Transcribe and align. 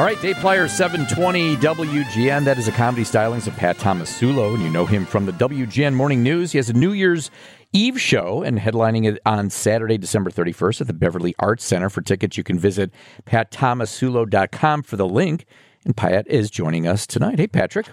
All 0.00 0.06
right, 0.06 0.18
Dave 0.22 0.36
Plier, 0.36 0.66
720 0.66 1.56
WGN. 1.56 2.46
That 2.46 2.56
is 2.56 2.66
a 2.66 2.72
comedy 2.72 3.02
stylings 3.04 3.46
of 3.46 3.54
Pat 3.56 3.76
Tomasulo, 3.76 4.54
and 4.54 4.62
you 4.62 4.70
know 4.70 4.86
him 4.86 5.04
from 5.04 5.26
the 5.26 5.32
WGN 5.32 5.92
Morning 5.92 6.22
News. 6.22 6.52
He 6.52 6.56
has 6.56 6.70
a 6.70 6.72
New 6.72 6.92
Year's 6.92 7.30
Eve 7.74 8.00
show 8.00 8.42
and 8.42 8.58
headlining 8.58 9.04
it 9.06 9.20
on 9.26 9.50
Saturday, 9.50 9.98
December 9.98 10.30
31st 10.30 10.80
at 10.80 10.86
the 10.86 10.94
Beverly 10.94 11.34
Arts 11.38 11.66
Center. 11.66 11.90
For 11.90 12.00
tickets, 12.00 12.38
you 12.38 12.42
can 12.42 12.58
visit 12.58 12.90
pattomasulo.com 13.26 14.84
for 14.84 14.96
the 14.96 15.06
link. 15.06 15.44
And 15.84 15.94
Pat 15.94 16.26
is 16.28 16.50
joining 16.50 16.86
us 16.88 17.06
tonight. 17.06 17.38
Hey, 17.38 17.48
Patrick. 17.48 17.90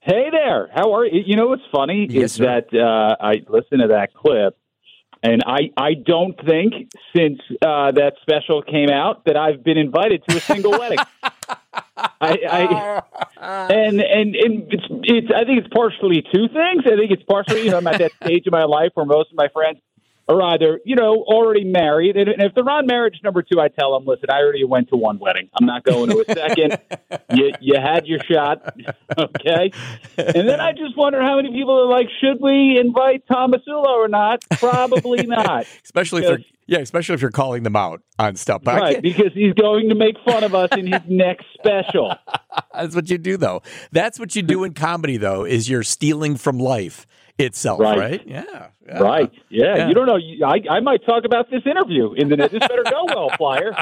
Hey 0.00 0.30
there. 0.32 0.70
How 0.74 0.94
are 0.94 1.04
you? 1.04 1.20
You 1.26 1.36
know 1.36 1.48
what's 1.48 1.60
funny 1.70 2.06
Yes, 2.08 2.30
is 2.30 2.32
sir. 2.32 2.44
that 2.70 2.80
uh, 2.80 3.16
I 3.22 3.42
listened 3.50 3.82
to 3.82 3.88
that 3.88 4.14
clip, 4.14 4.56
and 5.26 5.42
I 5.46 5.70
I 5.76 5.94
don't 5.94 6.36
think 6.46 6.90
since 7.14 7.40
uh, 7.60 7.90
that 7.92 8.14
special 8.22 8.62
came 8.62 8.90
out 8.90 9.24
that 9.24 9.36
I've 9.36 9.64
been 9.64 9.78
invited 9.78 10.22
to 10.28 10.36
a 10.36 10.40
single 10.40 10.70
wedding. 10.78 10.98
I, 12.20 12.38
I 12.48 13.02
and 13.72 14.00
and 14.00 14.36
and 14.36 14.72
it's 14.72 14.86
it's 15.02 15.28
I 15.34 15.44
think 15.44 15.64
it's 15.64 15.74
partially 15.74 16.22
two 16.22 16.48
things. 16.48 16.82
I 16.86 16.96
think 16.96 17.10
it's 17.10 17.24
partially 17.24 17.64
you 17.64 17.70
know 17.70 17.78
I'm 17.78 17.86
at 17.86 17.98
that 17.98 18.12
stage 18.22 18.46
of 18.46 18.52
my 18.52 18.64
life 18.64 18.90
where 18.94 19.06
most 19.06 19.30
of 19.32 19.36
my 19.36 19.48
friends 19.48 19.78
are 20.28 20.42
either 20.42 20.80
you 20.84 20.96
know 20.96 21.24
already 21.26 21.64
married, 21.64 22.16
and, 22.16 22.28
and 22.28 22.42
if 22.42 22.54
they're 22.54 22.68
on 22.68 22.86
marriage 22.86 23.20
number 23.22 23.42
two, 23.42 23.60
I 23.60 23.68
tell 23.68 23.98
them, 23.98 24.06
listen, 24.06 24.26
I 24.30 24.38
already 24.38 24.64
went 24.64 24.88
to 24.88 24.96
one 24.96 25.18
wedding. 25.18 25.48
I'm 25.58 25.66
not 25.66 25.84
going 25.84 26.10
to 26.10 26.24
a 26.26 26.34
second. 26.34 26.78
you 27.32 27.52
you 27.60 27.74
had 27.80 28.06
your 28.06 28.20
shot, 28.30 28.74
okay? 29.18 29.70
And 30.16 30.48
then 30.48 30.60
I 30.60 30.72
just 30.72 30.96
wonder 30.96 31.22
how 31.22 31.36
many 31.36 31.50
people 31.50 31.78
are 31.80 31.88
like, 31.88 32.08
should 32.20 32.40
we 32.40 32.78
invite 32.78 33.26
Tomasulo 33.28 33.86
or 33.86 34.08
not? 34.08 34.42
Probably 34.58 35.22
not. 35.26 35.66
Especially 35.84 36.24
if 36.24 36.28
you're, 36.28 36.38
yeah, 36.66 36.78
especially 36.78 37.14
if 37.14 37.22
you're 37.22 37.30
calling 37.30 37.62
them 37.62 37.76
out 37.76 38.02
on 38.18 38.34
stuff. 38.34 38.62
But 38.64 38.80
Right, 38.80 39.02
because 39.02 39.32
he's 39.32 39.54
going 39.54 39.88
to 39.90 39.94
make 39.94 40.16
fun 40.24 40.42
of 40.42 40.54
us 40.54 40.70
in 40.76 40.92
his 40.92 41.02
next 41.08 41.46
special. 41.54 42.14
That's 42.74 42.94
what 42.96 43.08
you 43.08 43.18
do, 43.18 43.36
though. 43.36 43.62
That's 43.92 44.18
what 44.18 44.34
you 44.34 44.42
do 44.42 44.64
in 44.64 44.74
comedy, 44.74 45.16
though, 45.16 45.44
is 45.44 45.68
you're 45.68 45.84
stealing 45.84 46.36
from 46.36 46.58
life 46.58 47.06
itself, 47.38 47.80
right? 47.80 47.98
Right. 47.98 48.22
Yeah. 48.26 48.68
yeah. 48.86 48.98
Right. 48.98 49.32
Yeah. 49.48 49.76
Yeah. 49.76 49.88
You 49.88 49.94
don't 49.94 50.06
know. 50.06 50.18
I, 50.46 50.62
I 50.70 50.80
might 50.80 51.04
talk 51.04 51.24
about 51.24 51.50
this 51.50 51.62
interview 51.66 52.12
in 52.12 52.28
the. 52.28 52.36
This 52.36 52.50
better 52.60 52.84
go 52.84 53.04
well, 53.06 53.30
Plier. 53.30 53.76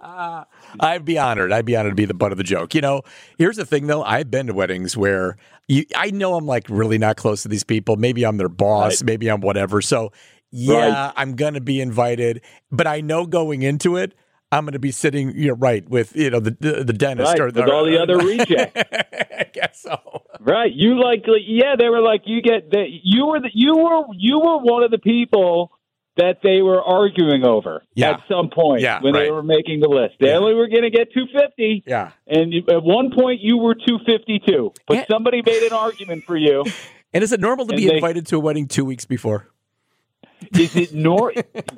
I'd 0.80 1.04
be 1.04 1.18
honored. 1.18 1.52
I'd 1.52 1.64
be 1.64 1.76
honored 1.76 1.92
to 1.92 1.96
be 1.96 2.04
the 2.04 2.14
butt 2.14 2.32
of 2.32 2.38
the 2.38 2.44
joke. 2.44 2.74
You 2.74 2.80
know, 2.80 3.02
here's 3.38 3.56
the 3.56 3.66
thing, 3.66 3.86
though. 3.86 4.02
I've 4.02 4.30
been 4.30 4.46
to 4.48 4.54
weddings 4.54 4.96
where 4.96 5.36
you, 5.68 5.84
I 5.94 6.10
know 6.10 6.34
I'm 6.34 6.46
like 6.46 6.66
really 6.68 6.98
not 6.98 7.16
close 7.16 7.42
to 7.42 7.48
these 7.48 7.64
people. 7.64 7.96
Maybe 7.96 8.24
I'm 8.24 8.36
their 8.36 8.48
boss. 8.48 9.00
Right. 9.00 9.06
Maybe 9.06 9.28
I'm 9.28 9.40
whatever. 9.40 9.80
So, 9.80 10.12
yeah, 10.50 11.12
I'm 11.16 11.36
going 11.36 11.54
to 11.54 11.60
be 11.60 11.80
invited. 11.80 12.42
But 12.70 12.86
I 12.86 13.00
know 13.00 13.26
going 13.26 13.62
into 13.62 13.96
it, 13.96 14.14
I'm 14.54 14.64
going 14.64 14.72
to 14.74 14.78
be 14.78 14.90
sitting, 14.92 15.36
you 15.36 15.48
know, 15.48 15.54
right 15.54 15.88
with 15.88 16.14
you 16.16 16.30
know 16.30 16.40
the 16.40 16.56
the, 16.60 16.84
the 16.84 16.92
dentist 16.92 17.32
Right, 17.32 17.40
or 17.40 17.46
with 17.46 17.58
all 17.58 17.84
the 17.84 18.00
other 18.00 18.18
rejects. 18.18 18.80
I 18.92 19.46
guess 19.52 19.80
so. 19.82 19.98
Right. 20.40 20.72
You 20.72 21.00
like, 21.02 21.24
yeah, 21.46 21.74
they 21.78 21.88
were 21.88 22.00
like 22.00 22.22
you 22.26 22.40
get 22.42 22.70
that 22.70 22.86
you 23.02 23.26
were 23.26 23.40
the, 23.40 23.50
you 23.52 23.74
were 23.76 24.02
you 24.16 24.38
were 24.38 24.58
one 24.58 24.82
of 24.82 24.90
the 24.90 24.98
people 24.98 25.72
that 26.16 26.38
they 26.44 26.62
were 26.62 26.80
arguing 26.80 27.44
over 27.44 27.82
Yeah. 27.94 28.12
at 28.12 28.20
some 28.30 28.48
point 28.48 28.82
Yeah, 28.82 29.00
when 29.02 29.14
they 29.14 29.32
were 29.32 29.42
making 29.42 29.80
the 29.80 29.88
list. 29.88 30.14
They 30.20 30.28
Yeah. 30.28 30.36
only 30.38 30.54
were 30.54 30.68
going 30.68 30.82
to 30.82 30.90
get 30.90 31.12
250 31.12 31.82
Yeah. 31.88 32.12
and 32.28 32.54
at 32.70 32.84
one 32.84 33.10
point 33.10 33.40
you 33.40 33.56
were 33.58 33.74
252. 33.74 34.72
But 34.86 35.08
somebody 35.10 35.42
made 35.44 35.64
an 35.64 35.72
argument 35.72 36.22
for 36.24 36.36
you. 36.36 36.64
And 37.12 37.22
is 37.22 37.30
it 37.30 37.38
normal 37.40 37.64
to 37.68 37.76
be 37.76 37.86
they- 37.86 37.94
invited 37.94 38.26
to 38.26 38.36
a 38.36 38.40
wedding 38.40 38.66
two 38.66 38.84
weeks 38.84 39.04
before? 39.04 39.48
Is 40.58 40.76
it 40.76 40.92
nor 40.94 41.32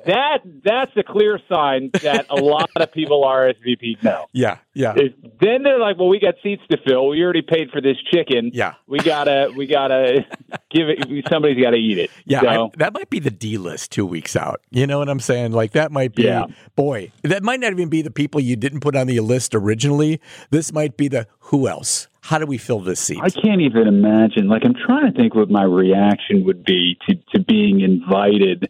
that 0.06 0.38
that's 0.64 0.90
a 0.96 1.02
clear 1.02 1.38
sign 1.48 1.90
that 2.02 2.26
a 2.30 2.36
lot 2.36 2.70
of 2.76 2.92
people 2.92 3.22
RSVP 3.24 4.02
know. 4.02 4.26
Yeah. 4.32 4.58
Yeah. 4.74 4.94
Then 5.40 5.62
they're 5.62 5.78
like, 5.78 5.98
"Well, 5.98 6.08
we 6.08 6.18
got 6.18 6.34
seats 6.42 6.62
to 6.70 6.76
fill. 6.86 7.08
We 7.08 7.22
already 7.22 7.42
paid 7.42 7.70
for 7.70 7.80
this 7.80 7.96
chicken. 8.12 8.50
Yeah. 8.52 8.74
we 8.86 8.98
gotta, 8.98 9.50
we 9.56 9.66
gotta 9.66 10.26
give 10.70 10.88
it. 10.88 11.26
Somebody's 11.30 11.62
got 11.62 11.70
to 11.70 11.76
eat 11.76 11.98
it. 11.98 12.10
Yeah, 12.26 12.40
So, 12.40 12.48
I, 12.66 12.68
that 12.78 12.92
might 12.92 13.08
be 13.08 13.18
the 13.20 13.30
D 13.30 13.56
list 13.56 13.92
two 13.92 14.04
weeks 14.04 14.36
out. 14.36 14.60
You 14.70 14.86
know 14.86 14.98
what 14.98 15.08
I'm 15.08 15.20
saying? 15.20 15.52
Like 15.52 15.72
that 15.72 15.92
might 15.92 16.14
be, 16.14 16.24
Yeah. 16.24 16.46
boy, 16.74 17.12
that 17.22 17.42
might 17.42 17.60
not 17.60 17.72
even 17.72 17.88
be 17.88 18.02
the 18.02 18.10
people 18.10 18.40
you 18.40 18.56
didn't 18.56 18.80
put 18.80 18.94
on 18.96 19.06
the 19.06 19.18
list 19.20 19.54
originally. 19.54 20.20
This 20.50 20.72
might 20.72 20.96
be 20.96 21.08
the 21.08 21.26
who 21.38 21.68
else? 21.68 22.08
How 22.26 22.38
do 22.38 22.46
we 22.46 22.58
fill 22.58 22.80
this 22.80 22.98
seat? 23.00 23.20
I 23.22 23.30
can't 23.30 23.60
even 23.60 23.86
imagine. 23.86 24.48
Like, 24.48 24.64
I'm 24.64 24.74
trying 24.74 25.10
to 25.12 25.16
think 25.16 25.34
what 25.34 25.48
my 25.48 25.62
reaction 25.62 26.44
would 26.44 26.64
be 26.64 26.98
to 27.08 27.14
to 27.34 27.40
being 27.40 27.80
invited 27.80 28.68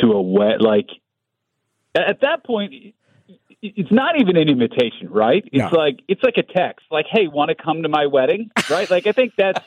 to 0.00 0.08
a 0.12 0.20
wet. 0.20 0.60
Like, 0.60 0.88
at 1.94 2.20
that 2.22 2.44
point, 2.44 2.72
it's 3.62 3.92
not 3.92 4.18
even 4.20 4.36
an 4.36 4.48
invitation, 4.48 5.08
right? 5.10 5.44
It's 5.52 5.72
No. 5.72 5.78
like 5.78 6.00
it's 6.08 6.22
like 6.24 6.36
a 6.36 6.42
text, 6.42 6.86
like, 6.90 7.06
"Hey, 7.08 7.28
want 7.28 7.50
to 7.50 7.54
come 7.54 7.82
to 7.84 7.88
my 7.88 8.06
wedding?" 8.06 8.50
Right? 8.68 8.90
Like, 8.90 9.06
I 9.06 9.12
think 9.12 9.34
that's. 9.36 9.60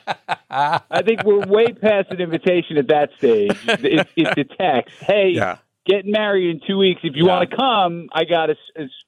I 0.50 1.02
think 1.04 1.24
we're 1.24 1.46
way 1.46 1.72
past 1.72 2.10
an 2.10 2.20
invitation 2.20 2.76
at 2.76 2.88
that 2.88 3.10
stage. 3.18 3.56
It's, 3.66 4.10
it's 4.16 4.38
a 4.38 4.44
text. 4.56 4.94
Hey, 5.00 5.30
yeah, 5.30 5.58
getting 5.86 6.10
married 6.12 6.50
in 6.50 6.60
two 6.66 6.76
weeks. 6.76 7.00
If 7.04 7.16
you 7.16 7.24
Yeah. 7.26 7.32
want 7.38 7.50
to 7.50 7.56
come, 7.56 8.08
I 8.12 8.24
got 8.24 8.50
a 8.50 8.56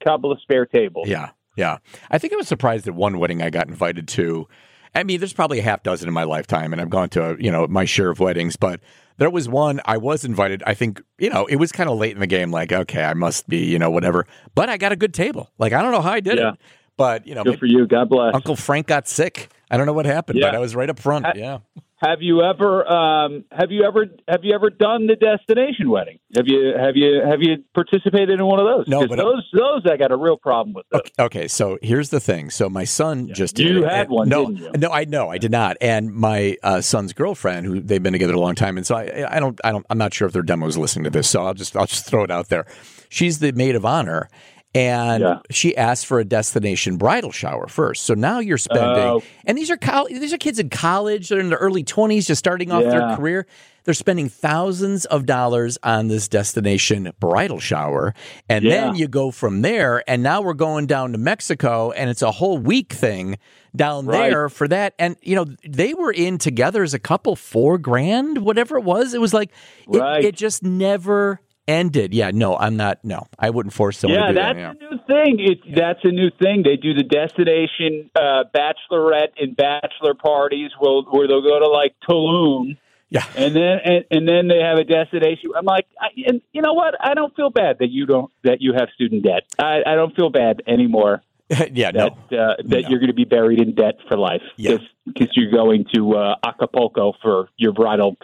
couple 0.05 0.33
of 0.33 0.41
spare 0.41 0.65
tables. 0.67 1.07
yeah, 1.09 1.31
yeah. 1.57 1.79
I 2.11 2.19
think 2.19 2.33
I 2.33 2.37
was 2.37 2.47
surprised 2.49 2.87
at 2.87 2.95
one 2.95 3.19
wedding 3.19 3.43
I 3.43 3.51
got 3.51 3.69
invited 3.69 4.07
to. 4.09 4.47
I 4.95 5.03
mean, 5.03 5.19
there's 5.21 5.33
probably 5.33 5.59
a 5.59 5.63
half 5.63 5.83
dozen 5.83 6.09
in 6.09 6.15
my 6.15 6.25
lifetime, 6.25 6.73
and 6.73 6.81
I've 6.81 6.91
gone 6.91 7.09
to 7.11 7.37
you 7.39 7.51
know 7.51 7.67
my 7.67 7.85
share 7.85 8.11
of 8.11 8.21
weddings, 8.21 8.57
but 8.57 8.81
there 9.19 9.29
was 9.31 9.49
one 9.49 9.81
I 9.85 9.97
was 9.99 10.25
invited. 10.25 10.63
I 10.67 10.75
think 10.75 11.03
you 11.19 11.29
know 11.31 11.47
it 11.47 11.57
was 11.57 11.73
kind 11.73 11.91
of 11.91 11.99
late 11.99 12.13
in 12.13 12.21
the 12.21 12.27
game. 12.27 12.51
Like, 12.51 12.73
okay, 12.73 13.03
I 13.05 13.15
must 13.15 13.49
be 13.49 13.59
you 13.65 13.79
know 13.79 13.91
whatever, 13.91 14.27
but 14.55 14.69
I 14.71 14.77
got 14.77 14.93
a 14.93 14.97
good 14.97 15.13
table. 15.15 15.51
Like, 15.59 15.73
I 15.73 15.83
don't 15.83 15.93
know 15.93 16.01
how 16.03 16.13
I 16.13 16.21
did 16.21 16.39
Yeah. 16.39 16.53
it, 16.53 16.59
but 16.97 17.27
you 17.27 17.35
know, 17.35 17.45
Good 17.45 17.59
for 17.59 17.67
you. 17.67 17.87
God 17.87 18.09
bless. 18.09 18.35
Uncle 18.35 18.57
Frank 18.57 18.87
got 18.87 19.07
sick. 19.09 19.49
I 19.71 19.77
don't 19.77 19.85
know 19.87 19.93
what 19.93 20.07
happened, 20.07 20.39
but 20.41 20.55
I 20.55 20.59
was 20.61 20.75
right 20.77 20.89
up 20.89 20.99
front. 20.99 21.27
I- 21.27 21.33
yeah. 21.37 21.59
Have 21.99 22.21
you 22.21 22.43
ever 22.43 22.87
um, 22.87 23.45
have 23.51 23.71
you 23.71 23.85
ever 23.85 24.05
have 24.29 24.41
you 24.45 24.55
ever 24.55 24.69
done 24.69 25.07
the 25.07 25.17
destination 25.17 25.89
wedding? 25.89 26.19
Have 26.37 26.47
you 26.47 26.75
have 26.79 26.95
you 26.95 27.23
have 27.27 27.41
you 27.41 27.65
participated 27.75 28.39
in 28.39 28.45
one 28.45 28.61
of 28.61 28.67
those? 28.67 28.87
No, 28.87 29.07
but- 29.07 29.17
those 29.17 29.49
those 29.55 29.87
I 29.91 29.97
got 29.97 30.13
a 30.13 30.17
real 30.17 30.37
problem 30.37 30.75
with 30.75 30.85
those. 30.91 31.01
Okay, 31.01 31.13
okay, 31.19 31.49
so 31.49 31.79
here's 31.81 32.11
the 32.11 32.21
thing. 32.21 32.51
So 32.51 32.69
my 32.69 32.85
son 32.85 33.33
just 33.33 33.59
You 33.59 33.81
did 33.81 33.85
had 33.85 34.11
one, 34.11 34.29
no, 34.29 34.45
didn't 34.51 34.75
you? 34.75 34.79
no, 34.79 34.91
I 34.91 35.05
know 35.05 35.31
I 35.31 35.39
did 35.39 35.51
not. 35.51 35.79
And 35.81 36.13
my 36.13 36.59
uh, 36.63 36.83
son's 36.83 37.15
girlfriend, 37.15 37.65
who 37.67 37.81
they've 37.81 38.03
been 38.03 38.13
together 38.13 38.35
a 38.35 38.41
long 38.41 38.57
time, 38.57 38.77
and 38.77 38.87
so 38.87 38.95
I, 38.95 39.37
I 39.37 39.41
don't, 39.41 39.59
I 39.65 39.73
don't, 39.73 39.87
I'm 39.89 39.97
not 39.99 40.13
sure 40.13 40.27
if 40.27 40.35
their 40.35 40.43
demo 40.43 40.67
is 40.67 40.77
listening 40.77 41.05
to 41.05 41.11
this. 41.11 41.31
So 41.31 41.47
I'll 41.47 41.55
just, 41.55 41.75
I'll 41.79 41.87
just 41.87 42.05
throw 42.05 42.25
it 42.25 42.31
out 42.31 42.51
there. 42.51 42.67
She's 43.09 43.39
the 43.39 43.53
maid 43.53 43.75
of 43.75 43.87
honor. 43.87 44.29
And 44.77 45.23
Yeah. 45.23 45.39
she 45.51 45.77
asked 45.77 46.07
for 46.07 46.19
a 46.21 46.25
destination 46.25 46.97
bridal 46.97 47.33
shower 47.33 47.67
first. 47.67 48.05
So 48.05 48.15
now 48.15 48.39
you're 48.41 48.59
spending, 48.59 48.85
Oh. 49.05 49.23
and 49.45 49.57
these 49.57 49.71
are 49.71 49.77
col- 49.77 50.07
these 50.09 50.33
are 50.33 50.39
kids 50.39 50.59
in 50.59 50.69
college. 50.71 51.29
They're 51.29 51.41
in 51.41 51.49
their 51.49 51.59
early 51.59 51.83
20s, 51.85 52.27
just 52.27 52.39
starting 52.39 52.71
off 52.71 52.85
their 52.85 53.17
career. 53.17 53.47
They're 53.85 53.95
spending 53.95 54.29
thousands 54.29 55.05
of 55.05 55.27
dollars 55.27 55.79
on 55.85 56.09
this 56.09 56.27
destination 56.27 57.13
bridal 57.21 57.61
shower, 57.61 58.15
and 58.49 58.65
Yeah. 58.65 58.71
then 58.87 58.97
you 58.97 59.07
go 59.07 59.31
from 59.31 59.63
there. 59.63 60.03
And 60.09 60.23
now 60.25 60.41
we're 60.43 60.55
going 60.55 60.87
down 60.87 61.13
to 61.13 61.19
Mexico, 61.19 61.93
and 61.93 62.11
it's 62.11 62.23
a 62.23 62.33
whole 62.33 62.59
week 62.59 62.93
thing 62.93 63.39
down 63.77 64.07
Right. 64.07 64.31
there 64.31 64.49
for 64.49 64.67
that. 64.69 64.95
And 64.99 65.15
you 65.23 65.37
know 65.37 65.47
they 65.67 65.95
were 65.95 66.11
in 66.11 66.39
together 66.39 66.83
as 66.83 66.95
a 66.95 66.99
couple, 66.99 67.37
four 67.37 67.79
grand, 67.79 68.39
whatever 68.39 68.77
it 68.77 68.83
was. 68.85 69.15
It 69.15 69.21
was 69.21 69.33
like 69.33 69.51
it, 69.93 70.25
it 70.25 70.35
just 70.35 70.65
never 70.65 71.41
ended. 71.69 72.15
Yeah, 72.15 72.31
no, 72.33 72.57
I'm 72.57 72.77
not. 72.77 72.99
No, 73.05 73.27
I 73.39 73.51
wouldn't 73.51 73.73
force 73.73 73.99
someone 73.99 74.19
Yeah, 74.21 74.27
to 74.27 74.33
do 74.33 74.41
that's 74.41 74.57
that. 74.57 74.77
a 74.77 74.91
new 74.91 74.99
thing. 75.07 75.37
It's 75.41 75.77
that's 75.77 76.01
a 76.05 76.11
new 76.13 76.31
thing. 76.31 76.63
They 76.65 76.77
do 76.77 76.95
the 76.95 77.03
destination 77.03 78.11
uh, 78.15 78.45
bachelorette 78.55 79.33
and 79.39 79.57
bachelor 79.57 80.15
parties 80.15 80.71
where, 80.79 81.03
where 81.03 81.29
they'll 81.29 81.43
go 81.43 81.59
to 81.59 81.69
like 81.69 81.95
Tulum. 82.09 82.77
Yeah. 83.09 83.25
and 83.37 83.55
then 83.55 83.79
and, 83.85 84.05
and 84.11 84.29
then 84.29 84.49
they 84.49 84.59
have 84.61 84.79
a 84.79 84.85
destination. 84.85 85.51
I'm 85.57 85.65
like, 85.65 85.87
I, 86.01 86.09
and 86.27 86.43
you 86.53 86.61
know 86.63 86.73
what? 86.75 86.95
I 87.01 87.15
don't 87.15 87.35
feel 87.37 87.51
bad 87.51 87.79
that 87.79 87.91
you 87.91 88.05
don't 88.07 88.33
that 88.43 88.61
you 88.61 88.73
have 88.77 88.89
student 88.95 89.23
debt. 89.25 89.45
I, 89.59 89.83
I 89.87 89.95
don't 89.95 90.15
feel 90.17 90.31
bad 90.31 90.63
anymore 90.67 91.23
yeah, 91.73 91.93
that 91.93 92.13
no. 92.31 92.39
uh, 92.39 92.57
that 92.65 92.83
No. 92.83 92.89
you're 92.89 92.99
going 92.99 93.09
to 93.09 93.15
be 93.15 93.25
buried 93.25 93.61
in 93.61 93.75
debt 93.75 93.95
for 94.09 94.19
life 94.19 94.43
Yeah. 94.57 94.79
because 95.05 95.29
you're 95.37 95.53
going 95.53 95.85
to 95.95 96.15
uh, 96.17 96.35
Acapulco 96.47 97.13
for 97.23 97.49
your 97.57 97.73
bridal 97.73 98.17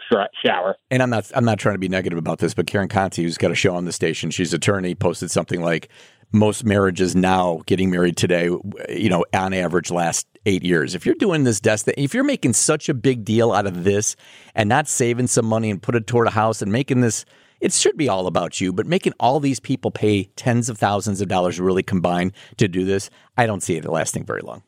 shower. 0.44 0.76
and 0.90 1.02
I'm 1.02 1.10
not 1.10 1.30
I'm 1.34 1.44
not 1.44 1.58
trying 1.58 1.74
to 1.76 1.78
be 1.78 1.88
negative 1.88 2.18
about 2.18 2.38
this, 2.40 2.52
but 2.54 2.66
Karen 2.66 2.88
Conti, 2.88 3.22
who's 3.22 3.38
got 3.38 3.50
a 3.50 3.54
show 3.54 3.74
on 3.76 3.84
the 3.84 3.92
station, 3.92 4.30
she's 4.30 4.52
attorney, 4.52 4.94
posted 4.94 5.30
something 5.30 5.60
like 5.62 5.88
most 6.34 6.64
marriages 6.64 7.14
now 7.14 7.60
getting 7.66 7.90
married 7.90 8.16
today, 8.16 8.46
you 8.88 9.10
know, 9.10 9.24
on 9.34 9.52
average 9.52 9.90
last 9.90 10.26
eight 10.46 10.64
years. 10.64 10.94
If 10.94 11.04
you're 11.04 11.14
doing 11.14 11.44
this 11.44 11.60
desti- 11.60 11.92
if 11.98 12.14
you're 12.14 12.24
making 12.24 12.54
such 12.54 12.88
a 12.88 12.94
big 12.94 13.24
deal 13.24 13.52
out 13.52 13.66
of 13.66 13.84
this 13.84 14.16
and 14.54 14.68
not 14.68 14.88
saving 14.88 15.26
some 15.26 15.44
money 15.46 15.70
and 15.70 15.80
put 15.80 15.94
it 15.94 16.06
toward 16.06 16.26
a 16.26 16.30
house 16.30 16.62
and 16.62 16.72
making 16.72 17.02
this 17.02 17.24
it 17.62 17.72
should 17.72 17.96
be 17.96 18.08
all 18.08 18.26
about 18.26 18.60
you, 18.60 18.72
but 18.72 18.86
making 18.86 19.14
all 19.18 19.40
these 19.40 19.60
people 19.60 19.90
pay 19.90 20.24
tens 20.36 20.68
of 20.68 20.76
thousands 20.76 21.20
of 21.22 21.28
dollars 21.28 21.58
really 21.60 21.82
combined 21.82 22.32
to 22.58 22.68
do 22.68 22.84
this, 22.84 23.08
I 23.38 23.46
don't 23.46 23.62
see 23.62 23.76
it 23.76 23.84
lasting 23.86 24.24
very 24.26 24.42
long. 24.42 24.62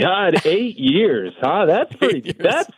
God, 0.00 0.40
eight 0.46 0.76
years, 0.78 1.32
huh? 1.40 1.66
That's 1.66 1.94
pretty. 1.94 2.32
That's 2.32 2.70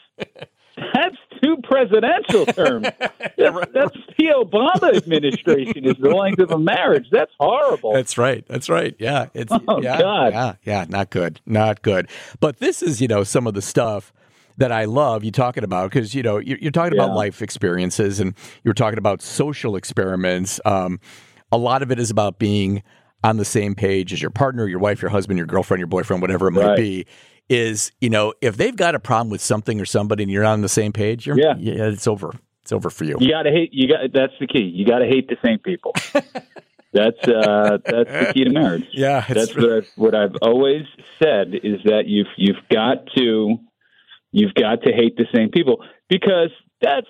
that's 0.94 1.16
two 1.42 1.56
presidential 1.62 2.46
terms. 2.46 2.88
That's, 3.36 3.56
that's 3.72 3.96
the 4.18 4.26
Obama 4.36 4.94
administration 4.94 5.86
is 5.86 5.96
the 5.98 6.10
length 6.10 6.40
of 6.40 6.50
a 6.50 6.58
marriage. 6.58 7.06
That's 7.10 7.32
horrible. 7.40 7.92
That's 7.94 8.18
right. 8.18 8.44
That's 8.48 8.68
right. 8.68 8.94
Yeah. 8.98 9.26
It's 9.34 9.50
Oh, 9.66 9.80
yeah, 9.80 9.98
God. 9.98 10.32
yeah, 10.32 10.54
yeah. 10.64 10.84
Not 10.88 11.08
good. 11.10 11.40
Not 11.46 11.80
good. 11.82 12.08
But 12.40 12.58
this 12.58 12.82
is, 12.82 13.00
you 13.00 13.08
know, 13.08 13.24
some 13.24 13.46
of 13.46 13.54
the 13.54 13.62
stuff 13.62 14.12
that 14.60 14.70
I 14.70 14.84
love 14.84 15.24
you 15.24 15.32
talking 15.32 15.64
about 15.64 15.90
because 15.90 16.14
you 16.14 16.22
know 16.22 16.38
you're, 16.38 16.58
you're 16.58 16.70
talking 16.70 16.92
about 16.96 17.14
life 17.16 17.42
experiences 17.42 18.20
and 18.20 18.34
you're 18.62 18.74
talking 18.74 18.98
about 18.98 19.20
social 19.22 19.74
experiments. 19.74 20.60
Um, 20.64 21.00
a 21.50 21.58
lot 21.58 21.82
of 21.82 21.90
it 21.90 21.98
is 21.98 22.10
about 22.10 22.38
being 22.38 22.82
on 23.24 23.38
the 23.38 23.44
same 23.44 23.74
page 23.74 24.12
as 24.12 24.22
your 24.22 24.30
partner, 24.30 24.68
your 24.68 24.78
wife, 24.78 25.02
your 25.02 25.10
husband, 25.10 25.38
your 25.38 25.46
girlfriend, 25.46 25.80
your 25.80 25.88
boyfriend, 25.88 26.22
whatever 26.22 26.46
it 26.48 26.52
might 26.52 26.64
Right. 26.66 26.76
be. 26.76 27.06
Is 27.48 27.90
you 28.00 28.10
know 28.10 28.32
if 28.40 28.56
they've 28.56 28.76
got 28.76 28.94
a 28.94 29.00
problem 29.00 29.28
with 29.30 29.40
something 29.40 29.80
or 29.80 29.84
somebody 29.84 30.22
and 30.22 30.30
you're 30.30 30.44
not 30.44 30.52
on 30.52 30.60
the 30.60 30.68
same 30.68 30.92
page, 30.92 31.26
you're, 31.26 31.36
Yeah. 31.36 31.54
yeah, 31.58 31.86
it's 31.88 32.06
over. 32.06 32.32
It's 32.62 32.70
over 32.70 32.90
for 32.90 33.02
you. 33.04 33.16
You 33.18 33.28
got 33.30 33.42
to 33.42 33.50
hate. 33.50 33.70
You 33.72 33.88
got. 33.88 34.12
That's 34.14 34.34
the 34.38 34.46
key. 34.46 34.60
You 34.72 34.86
got 34.86 34.98
to 35.00 35.06
hate 35.06 35.28
the 35.28 35.36
same 35.44 35.58
people. 35.58 35.92
that's 36.92 37.26
uh, 37.26 37.78
that's 37.84 38.10
the 38.10 38.30
key 38.34 38.44
to 38.44 38.50
marriage. 38.50 38.84
Yeah, 38.92 39.24
That's 39.28 39.56
what 39.56 39.72
I've, 39.72 39.88
what 39.96 40.14
I've 40.14 40.36
always 40.42 40.82
said 41.20 41.54
is 41.64 41.80
that 41.86 42.04
you've 42.06 42.28
you've 42.36 42.62
got 42.70 43.06
to 43.16 43.58
you've 44.32 44.54
got 44.54 44.82
to 44.82 44.92
hate 44.92 45.16
the 45.16 45.26
same 45.34 45.50
people 45.50 45.84
because 46.08 46.50
that's 46.80 47.06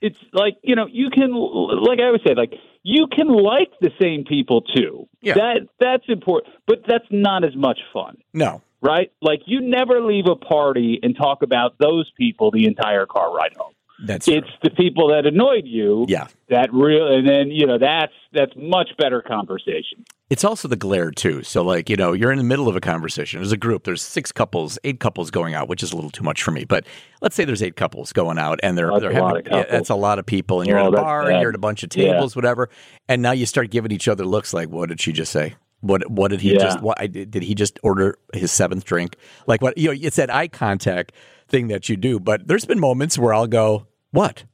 it's 0.00 0.18
like 0.32 0.56
you 0.62 0.76
know 0.76 0.86
you 0.90 1.10
can 1.10 1.32
like 1.32 1.98
I 2.00 2.04
always 2.04 2.22
say 2.26 2.34
like 2.34 2.52
you 2.82 3.06
can 3.06 3.28
like 3.28 3.72
the 3.80 3.90
same 4.00 4.24
people 4.24 4.60
too. 4.60 5.08
Yeah. 5.22 5.34
That 5.34 5.68
that's 5.80 6.04
important, 6.08 6.54
but 6.66 6.82
that's 6.86 7.06
not 7.10 7.44
as 7.44 7.56
much 7.56 7.80
fun. 7.92 8.18
no. 8.32 8.62
Right? 8.80 9.10
Like 9.22 9.40
you 9.46 9.62
never 9.62 10.02
leave 10.02 10.26
a 10.26 10.36
party 10.36 11.00
and 11.02 11.16
talk 11.16 11.42
about 11.42 11.78
those 11.78 12.12
people 12.18 12.50
the 12.50 12.66
entire 12.66 13.06
car 13.06 13.34
ride 13.34 13.54
home. 13.56 13.72
That's 14.04 14.26
true. 14.26 14.36
It's 14.36 14.48
the 14.62 14.70
people 14.70 15.08
that 15.08 15.24
annoyed 15.26 15.66
you 15.66 16.06
yeah. 16.08 16.26
that 16.48 16.72
real 16.72 17.06
and 17.14 17.26
then 17.28 17.50
you 17.50 17.66
know 17.66 17.78
that's 17.78 18.12
that's 18.32 18.52
much 18.56 18.88
better 18.98 19.22
conversation. 19.22 20.04
It's 20.30 20.42
also 20.42 20.66
the 20.66 20.74
glare 20.76 21.10
too. 21.12 21.42
So 21.44 21.62
like, 21.62 21.88
you 21.88 21.96
know, 21.96 22.12
you're 22.12 22.32
in 22.32 22.38
the 22.38 22.44
middle 22.44 22.66
of 22.66 22.74
a 22.74 22.80
conversation. 22.80 23.38
There's 23.38 23.52
a 23.52 23.56
group, 23.56 23.84
there's 23.84 24.02
six 24.02 24.32
couples, 24.32 24.78
eight 24.82 24.98
couples 24.98 25.30
going 25.30 25.54
out, 25.54 25.68
which 25.68 25.82
is 25.82 25.92
a 25.92 25.94
little 25.96 26.10
too 26.10 26.24
much 26.24 26.42
for 26.42 26.50
me. 26.50 26.64
But 26.64 26.86
let's 27.20 27.36
say 27.36 27.44
there's 27.44 27.62
eight 27.62 27.76
couples 27.76 28.12
going 28.12 28.38
out 28.38 28.58
and 28.62 28.76
they're 28.76 28.88
That's 28.88 29.00
they're 29.02 29.10
a 29.10 29.14
having 29.14 29.28
lot 29.28 29.36
of 29.38 29.44
yeah, 29.46 29.50
couples. 29.58 29.70
that's 29.72 29.90
a 29.90 29.94
lot 29.94 30.18
of 30.18 30.26
people 30.26 30.60
and 30.60 30.68
you're 30.68 30.78
Oh, 30.78 30.88
at 30.88 30.94
a 30.94 31.02
bar 31.02 31.30
and 31.30 31.40
you're 31.40 31.50
at 31.50 31.54
a 31.54 31.58
bunch 31.58 31.84
of 31.84 31.94
Yeah. 31.94 32.14
tables, 32.14 32.34
whatever. 32.34 32.70
And 33.08 33.22
now 33.22 33.32
you 33.32 33.46
start 33.46 33.70
giving 33.70 33.92
each 33.92 34.08
other 34.08 34.24
looks 34.24 34.52
like, 34.52 34.70
what 34.70 34.88
did 34.88 35.00
she 35.00 35.12
just 35.12 35.30
say? 35.30 35.54
What 35.82 36.10
what 36.10 36.30
did 36.30 36.40
he 36.40 36.52
Yeah. 36.54 36.58
just 36.58 36.80
what 36.80 36.98
did 37.12 37.42
he 37.42 37.54
just 37.54 37.78
order 37.82 38.16
his 38.32 38.50
seventh 38.50 38.84
drink? 38.86 39.16
Like 39.46 39.60
what 39.60 39.76
you 39.78 39.88
know, 39.92 39.98
it's 40.00 40.16
that 40.16 40.34
eye 40.34 40.48
contact 40.48 41.12
thing 41.54 41.68
that 41.68 41.88
you 41.88 41.96
do. 41.96 42.18
But 42.20 42.48
there's 42.48 42.64
been 42.64 42.80
moments 42.80 43.18
where 43.18 43.32
I'll 43.34 43.46
go, 43.46 43.86
What? 44.10 44.44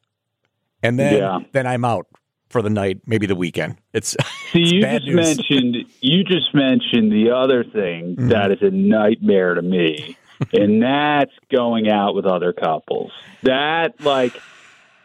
And 0.83 0.99
then 0.99 1.19
Yeah. 1.19 1.39
then 1.53 1.67
I'm 1.67 1.85
out 1.85 2.07
for 2.49 2.63
the 2.63 2.71
night, 2.71 3.01
maybe 3.07 3.27
the 3.27 3.37
weekend. 3.37 3.77
It's 3.93 4.17
See, 4.53 4.61
It's 4.63 4.73
you 4.73 4.83
just 4.83 5.07
news. 5.07 5.15
mentioned 5.51 5.77
you 6.01 6.25
just 6.25 6.55
mentioned 6.55 7.13
the 7.13 7.31
other 7.37 7.65
thing 7.65 8.17
Mm-hmm. 8.17 8.29
that 8.29 8.51
is 8.53 8.59
a 8.63 8.71
nightmare 8.71 9.55
to 9.55 9.63
me, 9.63 10.17
and 10.53 10.83
that's 10.83 11.33
going 11.55 11.89
out 11.91 12.15
with 12.15 12.27
other 12.27 12.53
couples. 12.53 13.13
That 13.43 13.95
like, 14.01 14.43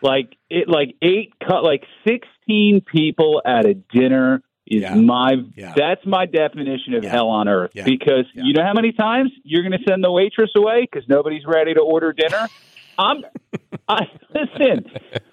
like 0.02 0.36
it, 0.50 0.68
like 0.68 0.96
eight, 1.02 1.34
like 1.50 1.84
sixteen 2.08 2.82
people 2.82 3.42
at 3.46 3.66
a 3.66 3.74
dinner 3.74 4.42
is 4.68 4.82
Yeah. 4.82 4.96
my. 4.96 5.34
Yeah. 5.56 5.74
That's 5.76 6.06
my 6.06 6.26
definition 6.26 6.94
of 6.96 7.04
Yeah. 7.04 7.12
hell 7.12 7.28
on 7.30 7.48
earth. 7.48 7.72
Because 7.74 8.26
you 8.34 8.54
know 8.54 8.64
how 8.64 8.74
many 8.74 8.92
times 8.92 9.32
you're 9.44 9.62
going 9.64 9.72
to 9.80 9.84
send 9.88 10.04
the 10.04 10.12
waitress 10.12 10.52
away 10.56 10.88
because 10.90 11.08
nobody's 11.08 11.46
ready 11.46 11.74
to 11.74 11.82
order 11.82 12.14
dinner. 12.14 12.48
I'm. 12.98 13.24
I 13.88 14.08
listen. 14.34 14.90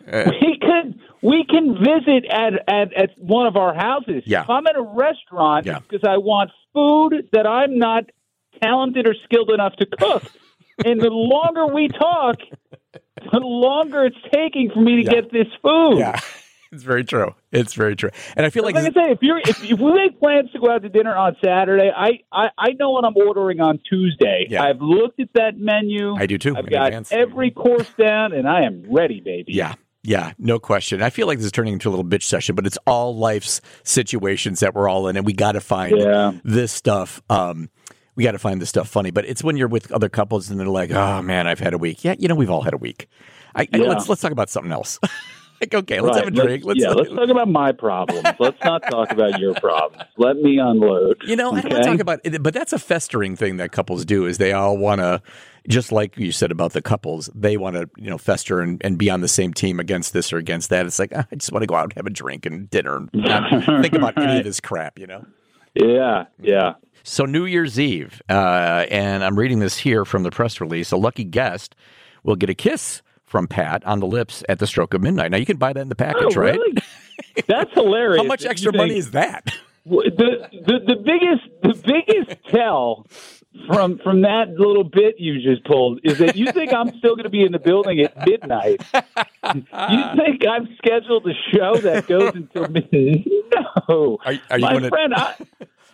we 0.06 0.58
can 0.60 1.00
we 1.22 1.44
can 1.48 1.76
visit 1.78 2.26
at, 2.30 2.54
at 2.68 2.92
at 2.92 3.10
one 3.18 3.46
of 3.46 3.56
our 3.56 3.72
houses. 3.74 4.24
Yeah. 4.26 4.42
If 4.42 4.50
I'm 4.50 4.66
at 4.66 4.76
a 4.76 4.82
restaurant 4.82 5.64
because 5.64 6.06
I 6.06 6.16
want 6.18 6.50
food 6.74 7.28
that 7.32 7.46
I'm 7.46 7.78
not 7.78 8.04
talented 8.62 9.06
or 9.06 9.14
skilled 9.24 9.50
enough 9.50 9.74
to 9.76 9.86
cook. 9.86 10.24
and 10.84 11.00
the 11.00 11.10
longer 11.10 11.66
we 11.72 11.86
talk, 11.88 12.36
the 12.84 13.38
longer 13.40 14.04
it's 14.06 14.16
taking 14.32 14.70
for 14.70 14.80
me 14.80 14.96
to 14.96 15.02
Yeah. 15.04 15.20
get 15.20 15.32
this 15.32 15.46
food. 15.62 15.98
Yeah, 15.98 16.18
it's 16.72 16.82
very 16.82 17.04
true. 17.04 17.34
It's 17.52 17.74
very 17.74 17.94
true. 17.94 18.10
And 18.36 18.44
I 18.46 18.50
feel 18.50 18.64
like 18.64 18.74
Like 18.74 18.84
I 18.96 19.04
say, 19.06 19.10
if 19.12 19.18
you're 19.22 19.38
if, 19.38 19.62
if 19.62 19.78
we 19.78 19.92
make 19.92 20.18
plans 20.18 20.50
to 20.52 20.58
go 20.58 20.70
out 20.70 20.82
to 20.82 20.88
dinner 20.88 21.14
on 21.14 21.36
Saturday, 21.44 21.90
I, 21.94 22.20
I 22.32 22.48
I 22.58 22.68
know 22.78 22.90
what 22.90 23.04
I'm 23.04 23.16
ordering 23.16 23.60
on 23.60 23.78
Tuesday. 23.88 24.46
Yeah. 24.48 24.62
I've 24.64 24.80
looked 24.80 25.20
at 25.20 25.28
that 25.34 25.58
menu. 25.58 26.14
I 26.16 26.26
do 26.26 26.38
too. 26.38 26.56
I've 26.56 26.68
got 26.70 26.86
advance. 26.88 27.12
every 27.12 27.50
course 27.50 27.88
down, 27.98 28.32
and 28.32 28.48
I 28.48 28.62
am 28.62 28.84
ready, 28.90 29.20
baby. 29.20 29.52
Yeah. 29.52 29.74
Yeah, 30.04 30.32
no 30.36 30.58
question. 30.58 31.00
I 31.00 31.10
feel 31.10 31.28
like 31.28 31.38
this 31.38 31.44
is 31.46 31.52
turning 31.52 31.74
into 31.74 31.88
a 31.88 31.90
little 31.90 32.04
bitch 32.04 32.24
session, 32.24 32.56
but 32.56 32.66
it's 32.66 32.76
all 32.88 33.16
life's 33.16 33.60
situations 33.84 34.58
that 34.58 34.74
we're 34.74 34.88
all 34.88 35.06
in, 35.06 35.16
and 35.16 35.24
we 35.24 35.32
got 35.32 35.52
to 35.52 35.60
find 35.60 35.96
Yeah. 35.96 36.32
this 36.42 36.72
stuff. 36.72 37.22
Um, 37.30 37.70
we 38.16 38.24
got 38.24 38.32
to 38.32 38.40
find 38.40 38.60
this 38.60 38.68
stuff 38.68 38.88
funny. 38.88 39.12
But 39.12 39.26
it's 39.26 39.44
when 39.44 39.56
you're 39.56 39.68
with 39.68 39.92
other 39.92 40.08
couples 40.08 40.50
and 40.50 40.58
they're 40.58 40.66
like, 40.66 40.90
"Oh 40.90 41.22
man, 41.22 41.46
I've 41.46 41.60
had 41.60 41.72
a 41.72 41.78
week." 41.78 42.02
Yeah, 42.02 42.16
you 42.18 42.26
know, 42.26 42.34
we've 42.34 42.50
all 42.50 42.62
had 42.62 42.74
a 42.74 42.78
week. 42.78 43.08
I, 43.54 43.68
I- 43.72 43.76
let's 43.76 44.08
let's 44.08 44.20
talk 44.20 44.32
about 44.32 44.50
something 44.50 44.72
else. 44.72 44.98
like, 45.62 45.74
okay, 45.74 46.00
let's 46.00 46.16
Right. 46.16 46.24
have 46.24 46.34
a 46.34 46.36
drink. 46.36 46.64
Let's, 46.64 46.80
yeah, 46.80 46.90
let's 46.90 47.08
talk 47.14 47.28
about 47.28 47.48
my 47.48 47.72
problems. 47.72 48.24
let's 48.38 48.62
not 48.64 48.82
talk 48.90 49.10
about 49.12 49.38
your 49.38 49.54
problems. 49.54 50.04
Let 50.18 50.36
me 50.36 50.58
unload. 50.58 51.22
You 51.24 51.36
know, 51.36 51.52
I 51.52 51.60
don't 51.62 51.72
want 51.72 51.84
to 51.84 51.90
talk 51.90 52.00
about 52.00 52.20
it, 52.24 52.42
but 52.42 52.52
that's 52.52 52.72
a 52.72 52.78
festering 52.78 53.36
thing 53.36 53.56
that 53.58 53.72
couples 53.72 54.04
do 54.04 54.26
is 54.26 54.38
they 54.38 54.52
all 54.52 54.76
want 54.76 55.00
to, 55.00 55.22
just 55.68 55.92
like 55.92 56.16
you 56.18 56.32
said 56.32 56.50
about 56.50 56.72
the 56.72 56.82
couples, 56.82 57.30
they 57.34 57.56
want 57.56 57.76
to, 57.76 57.88
you 57.96 58.10
know, 58.10 58.18
fester 58.18 58.60
and, 58.60 58.80
and 58.84 58.98
be 58.98 59.08
on 59.08 59.20
the 59.20 59.28
same 59.28 59.54
team 59.54 59.78
against 59.80 60.12
this 60.12 60.32
or 60.32 60.38
against 60.38 60.70
that. 60.70 60.84
It's 60.86 60.98
like, 60.98 61.12
ah, 61.14 61.26
I 61.30 61.36
just 61.36 61.52
want 61.52 61.62
to 61.62 61.66
go 61.68 61.76
out 61.76 61.84
and 61.84 61.92
have 61.94 62.06
a 62.06 62.10
drink 62.10 62.44
and 62.44 62.68
dinner 62.68 62.96
and 62.96 63.10
not 63.14 63.64
think 63.82 63.94
about 63.94 64.18
any 64.18 64.38
of 64.38 64.44
this 64.44 64.60
crap, 64.60 64.98
you 64.98 65.06
know? 65.06 65.24
Yeah, 65.74 66.24
yeah. 66.40 66.74
So 67.04 67.24
New 67.24 67.44
Year's 67.46 67.80
Eve, 67.80 68.20
uh, 68.28 68.84
and 68.90 69.24
I'm 69.24 69.38
reading 69.38 69.58
this 69.60 69.76
here 69.78 70.04
from 70.04 70.22
the 70.22 70.30
press 70.30 70.60
release. 70.60 70.92
A 70.92 70.96
lucky 70.96 71.24
guest 71.24 71.74
will 72.24 72.36
get 72.36 72.50
a 72.50 72.54
kiss 72.54 73.02
from 73.32 73.48
Pat 73.48 73.82
on 73.86 73.98
the 73.98 74.06
lips 74.06 74.44
at 74.48 74.58
the 74.60 74.66
stroke 74.68 74.92
of 74.94 75.00
midnight. 75.02 75.30
Now 75.32 75.38
you 75.38 75.46
can 75.46 75.56
buy 75.56 75.72
that 75.72 75.80
in 75.80 75.88
the 75.88 75.96
package, 75.96 76.36
Oh, 76.36 76.40
right? 76.40 76.54
really? 76.56 76.74
That's 77.48 77.72
hilarious. 77.72 78.22
How 78.22 78.28
much 78.28 78.44
extra 78.44 78.72
money 78.72 78.96
is 78.96 79.10
that? 79.12 79.52
The, 79.84 80.48
the 80.52 80.78
the 80.86 80.94
biggest 80.94 81.42
the 81.64 81.74
biggest 81.74 82.36
tell 82.50 83.04
from 83.66 83.98
from 83.98 84.22
that 84.22 84.50
little 84.56 84.84
bit 84.84 85.16
you 85.18 85.40
just 85.42 85.64
pulled 85.64 85.98
is 86.04 86.18
that 86.18 86.36
you 86.36 86.52
think 86.52 86.72
I'm 86.72 86.96
still 86.98 87.16
going 87.16 87.24
to 87.24 87.30
be 87.30 87.42
in 87.42 87.50
the 87.50 87.58
building 87.58 87.98
at 87.98 88.16
midnight. 88.24 88.80
You 88.94 89.62
think 90.16 90.46
I've 90.46 90.68
scheduled 90.78 91.26
a 91.26 91.34
show 91.52 91.74
that 91.78 92.06
goes 92.06 92.32
until 92.32 92.68
midnight? 92.68 93.26
No, 93.88 94.18
Are, 94.24 94.34
are 94.50 94.58
you 94.60 94.64
my 94.66 94.78
to? 94.78 94.88
friend, 94.88 95.14
I, 95.16 95.34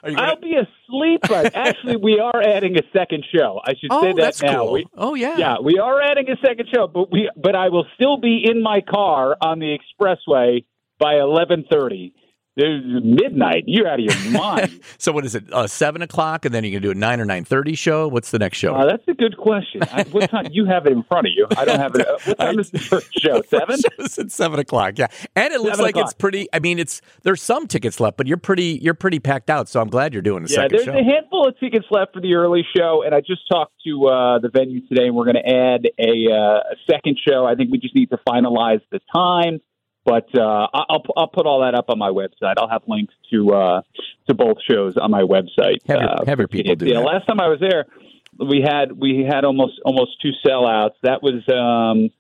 Are 0.03 0.11
you 0.11 0.17
gonna, 0.17 0.29
I'll 0.29 0.41
be 0.41 0.55
asleep. 0.55 1.21
But 1.29 1.55
actually, 1.55 1.97
we 1.97 2.21
are 2.21 2.41
adding 2.41 2.77
a 2.77 2.83
second 2.93 3.25
show. 3.35 3.61
I 3.65 3.71
should 3.71 3.91
say 3.91 3.97
oh, 3.97 4.03
that 4.03 4.17
that's 4.17 4.43
now. 4.43 4.65
cool. 4.65 4.73
We, 4.73 4.87
oh 4.97 5.15
yeah. 5.15 5.37
yeah, 5.37 5.57
we 5.63 5.79
are 5.79 6.01
adding 6.03 6.29
a 6.31 6.37
second 6.47 6.69
show, 6.73 6.87
but 6.87 7.11
we 7.11 7.31
but 7.37 7.55
I 7.55 7.69
will 7.69 7.87
still 7.95 8.19
be 8.19 8.45
in 8.45 8.63
my 8.63 8.81
car 8.81 9.37
on 9.41 9.59
the 9.59 9.77
expressway 9.77 10.65
by 10.99 11.19
eleven 11.19 11.65
thirty. 11.71 12.15
Midnight. 12.59 13.65
You're 13.67 13.89
out 13.89 14.01
of 14.01 14.05
your 14.05 14.33
mind. 14.41 14.81
So 14.99 15.13
what 15.13 15.25
is 15.25 15.35
it? 15.35 15.45
Uh, 15.53 15.67
Seven 15.67 16.03
o'clock, 16.03 16.45
and 16.45 16.55
then 16.55 16.65
you 16.65 16.73
can 16.73 16.83
do 16.83 16.91
a 16.91 16.95
nine 16.95 17.21
or 17.21 17.25
nine 17.25 17.45
thirty 17.45 17.75
show. 17.75 18.09
What's 18.09 18.31
the 18.31 18.39
next 18.39 18.59
show? 18.59 18.75
Uh, 18.75 18.87
that's 18.87 19.07
a 19.09 19.15
good 19.15 19.37
question. 19.37 19.83
I, 19.93 20.03
what 20.11 20.29
time 20.31 20.47
you 20.51 20.67
have 20.67 20.87
it 20.87 20.93
in 20.93 21.03
front 21.05 21.27
of 21.27 21.33
you? 21.37 21.47
I 21.57 21.65
don't 21.65 21.79
have 21.79 21.95
it. 21.95 22.07
uh, 22.07 22.19
What 22.25 22.39
time 22.39 22.59
is 22.59 22.71
the 22.71 22.79
first 22.91 23.09
show? 23.21 23.43
Seven. 23.49 23.79
At 24.19 24.31
seven 24.33 24.59
o'clock. 24.59 24.99
Yeah, 24.99 25.07
and 25.37 25.53
it 25.53 25.61
looks 25.61 25.77
Seven 25.79 25.85
like 25.85 25.97
it's 25.97 26.15
pretty. 26.15 26.49
I 26.53 26.59
mean, 26.59 26.79
it's 26.79 27.01
there's 27.23 27.43
some 27.43 27.67
tickets 27.67 28.01
left, 28.01 28.17
but 28.17 28.27
you're 28.27 28.37
pretty 28.37 28.79
you're 28.83 28.95
pretty 28.95 29.19
packed 29.21 29.51
out. 29.51 29.69
So 29.69 29.81
I'm 29.81 29.89
glad 29.89 30.13
you're 30.13 30.23
doing 30.23 30.45
a 30.45 30.47
Yeah, 30.49 30.55
second 30.57 30.71
there's 30.73 30.85
show. 30.85 30.93
There's 30.93 31.07
a 31.07 31.11
handful 31.11 31.47
of 31.49 31.59
tickets 31.61 31.87
left 31.91 32.15
for 32.15 32.21
the 32.21 32.35
early 32.35 32.65
show, 32.77 33.03
and 33.05 33.15
I 33.15 33.21
just 33.21 33.43
talked 33.51 33.73
to 33.87 34.07
uh, 34.09 34.39
the 34.41 34.49
venue 34.49 34.87
today, 34.89 35.07
and 35.07 35.15
we're 35.15 35.25
going 35.25 35.37
to 35.37 35.49
add 35.49 35.87
a, 35.99 36.33
uh, 36.33 36.73
a 36.73 36.77
second 36.91 37.19
show. 37.27 37.45
I 37.47 37.55
think 37.55 37.71
we 37.71 37.79
just 37.79 37.95
need 37.95 38.11
to 38.11 38.19
finalize 38.29 38.81
the 38.91 39.01
time, 39.15 39.61
but 40.09 40.39
uh, 40.39 40.67
I'll 40.73 41.05
I'll 41.17 41.29
put 41.29 41.47
all 41.47 41.61
that 41.61 41.75
up 41.75 41.91
on 41.91 41.99
my 41.99 42.09
website. 42.11 42.55
I'll 42.57 42.69
have 42.69 42.83
links 42.87 43.15
to 43.31 43.53
uh, 43.53 43.83
to 44.29 44.35
both 44.35 44.57
shows 44.69 44.97
on 44.97 45.11
my 45.11 45.23
website. 45.23 45.87
Have 45.87 46.01
your- 46.01 46.11
uh, 46.11 46.25
have 46.27 46.39
your 46.39 46.49
people 46.49 46.75
do 46.77 46.87
yeah, 46.87 46.95
that. 46.95 47.05
last 47.05 47.27
time 47.27 47.41
I 47.41 47.49
was 47.49 47.61
there, 47.61 47.85
we 48.39 48.63
had 48.63 48.93
we 48.93 49.27
had 49.29 49.45
almost 49.45 49.81
almost 49.85 50.21
two 50.23 50.33
sellouts. 50.45 50.95
That 51.03 51.23
was. 51.23 51.47
Um, 51.49 52.11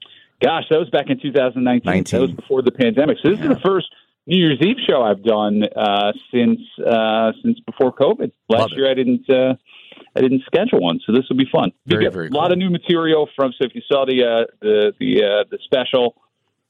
Gosh, 0.40 0.66
that 0.70 0.78
was 0.78 0.88
back 0.88 1.06
in 1.10 1.20
2019. 1.20 2.04
That 2.04 2.20
was 2.20 2.30
before 2.30 2.62
the 2.62 2.70
pandemic. 2.70 3.18
So 3.20 3.30
this 3.30 3.40
is 3.40 3.48
the 3.48 3.58
first 3.58 3.88
New 4.28 4.38
Year's 4.38 4.60
Eve 4.60 4.76
show 4.88 5.02
I've 5.02 5.24
done 5.24 5.64
uh, 5.64 6.12
since 6.32 6.60
uh, 6.78 7.32
since 7.42 7.58
before 7.60 7.92
COVID. 7.92 8.30
Last 8.48 8.72
year 8.76 8.88
I 8.88 8.94
didn't 8.94 9.28
uh, 9.28 9.54
I 10.14 10.20
didn't 10.20 10.42
schedule 10.46 10.80
one, 10.80 11.00
so 11.04 11.12
this 11.12 11.24
will 11.28 11.38
be 11.38 11.48
fun. 11.50 11.72
Very, 11.86 12.08
very 12.08 12.28
a 12.28 12.30
lot 12.30 12.44
cool. 12.44 12.52
of 12.52 12.58
new 12.58 12.70
material 12.70 13.28
from. 13.34 13.52
So 13.60 13.66
if 13.66 13.74
you 13.74 13.82
saw 13.90 14.04
the 14.04 14.22
uh, 14.22 14.44
the 14.60 14.92
the 15.00 15.24
uh, 15.24 15.44
the 15.50 15.58
special 15.64 16.14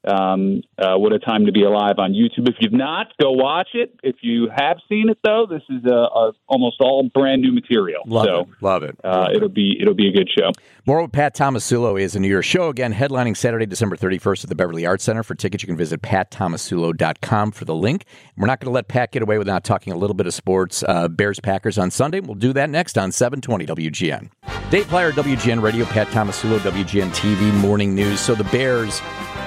um, 0.07 0.61
uh, 0.77 0.97
What 0.97 1.13
a 1.13 1.19
Time 1.19 1.45
to 1.45 1.51
Be 1.51 1.63
Alive 1.63 1.95
on 1.97 2.13
YouTube. 2.13 2.47
If 2.47 2.55
you've 2.59 2.73
not, 2.73 3.07
go 3.21 3.31
watch 3.31 3.69
it. 3.73 3.99
If 4.03 4.17
you 4.21 4.49
have 4.55 4.77
seen 4.87 5.09
it, 5.09 5.17
though, 5.23 5.45
this 5.49 5.61
is 5.69 5.83
a, 5.85 5.93
a 5.93 6.31
almost 6.47 6.77
all 6.79 7.09
brand 7.13 7.41
new 7.41 7.51
material. 7.51 8.03
Love 8.05 8.25
so, 8.25 8.39
it. 8.41 8.47
Love 8.61 8.83
it. 8.83 8.97
Uh, 9.03 9.27
it'll 9.33 9.49
be 9.49 9.77
it'll 9.79 9.93
be 9.93 10.07
a 10.07 10.11
good 10.11 10.29
show. 10.37 10.51
More 10.85 11.01
with 11.01 11.11
Pat 11.11 11.35
Tomasulo 11.35 12.01
is 12.01 12.15
a 12.15 12.19
New 12.19 12.27
Year's 12.27 12.45
show 12.45 12.69
again, 12.69 12.93
headlining 12.93 13.37
Saturday, 13.37 13.65
December 13.65 13.95
31st 13.95 14.45
at 14.45 14.49
the 14.49 14.55
Beverly 14.55 14.85
Arts 14.85 15.03
Center. 15.03 15.21
For 15.23 15.35
tickets, 15.35 15.63
you 15.63 15.67
can 15.67 15.77
visit 15.77 16.01
pattomasulo.com 16.01 17.51
for 17.51 17.65
the 17.65 17.75
link. 17.75 18.05
We're 18.37 18.47
not 18.47 18.59
going 18.59 18.71
to 18.71 18.73
let 18.73 18.87
Pat 18.87 19.11
get 19.11 19.21
away 19.21 19.37
without 19.37 19.63
talking 19.63 19.93
a 19.93 19.97
little 19.97 20.15
bit 20.15 20.25
of 20.25 20.33
sports. 20.33 20.83
Uh, 20.87 21.07
Bears 21.07 21.39
Packers 21.39 21.77
on 21.77 21.91
Sunday. 21.91 22.21
We'll 22.21 22.35
do 22.35 22.53
that 22.53 22.69
next 22.69 22.97
on 22.97 23.11
720 23.11 23.65
WGN. 23.65 24.29
Dave 24.71 24.85
Plier, 24.87 25.11
WGN 25.11 25.61
Radio, 25.61 25.85
Pat 25.85 26.07
Tomasulo, 26.07 26.57
WGN 26.59 27.09
TV, 27.09 27.53
Morning 27.59 27.93
News. 27.93 28.19
So 28.19 28.33
the 28.33 28.43
Bears 28.45 29.01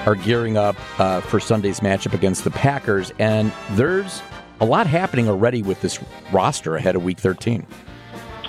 are 0.05 0.15
gearing 0.43 0.57
up 0.57 0.75
uh, 0.99 1.21
for 1.21 1.39
Sunday's 1.39 1.79
matchup 1.79 2.13
against 2.13 2.43
the 2.43 2.51
Packers, 2.51 3.13
and 3.17 3.49
there's 3.71 4.21
a 4.59 4.65
lot 4.65 4.87
happening 4.87 5.29
already 5.29 5.61
with 5.61 5.79
this 5.81 5.99
roster 6.33 6.75
ahead 6.75 6.97
of 6.97 7.03
Week 7.03 7.17
13. 7.17 7.65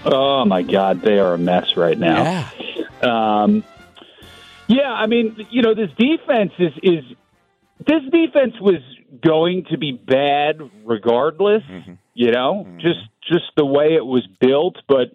Oh 0.05 0.45
my 0.45 0.63
God, 0.63 1.03
they 1.03 1.21
are 1.21 1.35
a 1.35 1.39
mess 1.39 1.77
right 1.77 1.97
now. 1.97 2.51
Yeah. 3.03 3.43
Um, 3.43 3.65
yeah, 4.67 4.91
I 4.91 5.07
mean, 5.07 5.47
you 5.51 5.63
know, 5.63 5.75
this 5.75 5.91
defense 5.97 6.53
is 6.59 6.73
is 6.83 7.05
this 7.79 8.03
defense 8.11 8.55
was 8.61 8.83
going 9.25 9.67
to 9.71 9.79
be 9.79 9.93
bad 9.93 10.59
regardless. 10.85 11.63
Mm-hmm. 11.71 11.93
You 12.15 12.33
know, 12.33 12.67
just 12.81 13.01
just 13.31 13.45
the 13.57 13.65
way 13.65 13.95
it 13.95 14.05
was 14.05 14.27
built, 14.41 14.79
but 14.89 15.13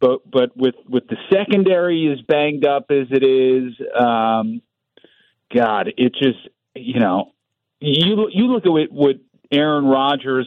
but 0.00 0.30
but 0.30 0.56
with 0.56 0.76
with 0.88 1.08
the 1.08 1.16
secondary 1.32 2.12
as 2.12 2.20
banged 2.26 2.64
up 2.64 2.86
as 2.90 3.08
it 3.10 3.24
is, 3.24 3.72
um, 3.98 4.62
God, 5.54 5.92
it 5.96 6.14
just 6.14 6.38
you 6.74 7.00
know, 7.00 7.32
you 7.80 8.28
you 8.30 8.46
look 8.46 8.64
at 8.66 8.70
what, 8.72 8.90
what 8.90 9.16
Aaron 9.50 9.84
Rodgers. 9.86 10.46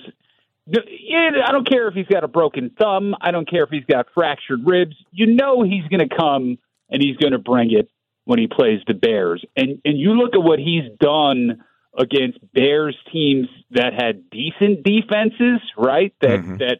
I 0.67 1.51
don't 1.51 1.69
care 1.69 1.87
if 1.87 1.93
he's 1.93 2.07
got 2.07 2.23
a 2.23 2.27
broken 2.27 2.71
thumb. 2.71 3.15
I 3.21 3.29
don't 3.31 3.47
care 3.47 3.63
if 3.63 3.69
he's 3.69 3.85
got 3.85 4.07
fractured 4.15 4.65
ribs. 4.65 4.95
You 5.11 5.27
know 5.27 5.61
he's 5.61 5.83
going 5.89 6.07
to 6.07 6.15
come 6.15 6.57
and 6.89 7.01
he's 7.03 7.17
going 7.17 7.33
to 7.33 7.37
bring 7.37 7.71
it 7.71 7.87
when 8.23 8.39
he 8.39 8.47
plays 8.47 8.81
the 8.87 8.95
Bears. 8.95 9.45
And 9.55 9.79
and 9.85 9.97
you 9.99 10.13
look 10.13 10.33
at 10.33 10.41
what 10.41 10.57
he's 10.57 10.89
done 10.99 11.63
against 11.97 12.39
Bears 12.53 12.97
teams 13.13 13.47
that 13.71 13.93
had 13.93 14.29
decent 14.31 14.83
defenses, 14.83 15.61
right? 15.77 16.13
That 16.21 16.39
Mhm. 16.39 16.57
that 16.59 16.79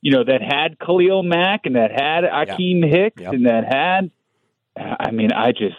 you 0.00 0.12
know 0.12 0.24
that 0.24 0.40
had 0.40 0.78
Khalil 0.78 1.22
Mack 1.22 1.66
and 1.66 1.76
that 1.76 1.90
had 1.92 2.24
Akiem 2.24 2.82
Hicks 2.88 3.20
Yep. 3.20 3.32
and 3.34 3.46
that 3.46 3.64
had. 3.72 4.10
I 4.74 5.10
mean, 5.10 5.32
I 5.32 5.52
just 5.52 5.76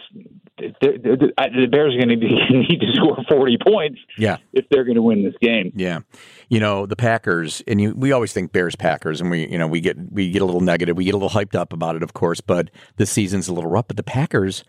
the, 0.58 1.68
Bears 1.70 1.94
are 1.94 1.98
going 2.06 2.08
to 2.20 2.58
need 2.58 2.80
to 2.80 2.86
score 2.94 3.16
forty 3.28 3.58
points 3.58 4.00
Yeah. 4.16 4.36
if 4.52 4.64
they're 4.70 4.84
going 4.84 4.96
to 4.96 5.02
win 5.02 5.24
this 5.24 5.34
game. 5.40 5.72
Yeah, 5.74 6.00
you 6.48 6.60
know 6.60 6.86
the 6.86 6.96
Packers, 6.96 7.62
and 7.66 7.80
you, 7.80 7.94
we 7.96 8.12
always 8.12 8.32
think 8.32 8.52
Bears 8.52 8.76
Packers, 8.76 9.20
and 9.20 9.30
we 9.30 9.48
you 9.48 9.58
know 9.58 9.66
we 9.66 9.80
get 9.80 9.96
we 10.12 10.30
get 10.30 10.42
a 10.42 10.44
little 10.44 10.60
negative, 10.60 10.96
we 10.96 11.04
get 11.04 11.14
a 11.14 11.16
little 11.18 11.30
hyped 11.30 11.54
up 11.54 11.72
about 11.72 11.96
it, 11.96 12.02
of 12.02 12.14
course. 12.14 12.40
But 12.40 12.70
the 12.96 13.06
season's 13.06 13.48
a 13.48 13.54
little 13.54 13.70
rough. 13.70 13.88
But 13.88 13.96
the 13.96 14.02
Packers 14.04 14.64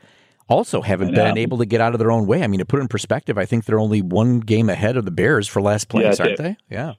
also 0.48 0.82
haven't 0.82 1.14
been 1.16 1.38
able 1.38 1.58
to 1.58 1.66
get 1.66 1.82
out 1.82 1.94
of 1.94 2.00
their 2.00 2.12
own 2.12 2.28
way. 2.28 2.44
I 2.44 2.48
mean, 2.48 2.60
to 2.60 2.66
put 2.66 2.78
it 2.80 2.82
in 2.84 2.88
perspective, 2.88 3.38
I 3.38 3.46
think 3.46 3.66
they're 3.66 3.80
only 3.80 4.02
one 4.02 4.40
game 4.40 4.70
ahead 4.70 4.96
of 4.98 5.06
the 5.06 5.12
Bears 5.12 5.48
for 5.48 5.62
last 5.62 5.90
place, 5.90 6.20
Yeah, 6.20 6.26
aren't 6.26 6.38
that's 6.38 6.58
they? 6.70 6.76
Yeah, 6.76 6.94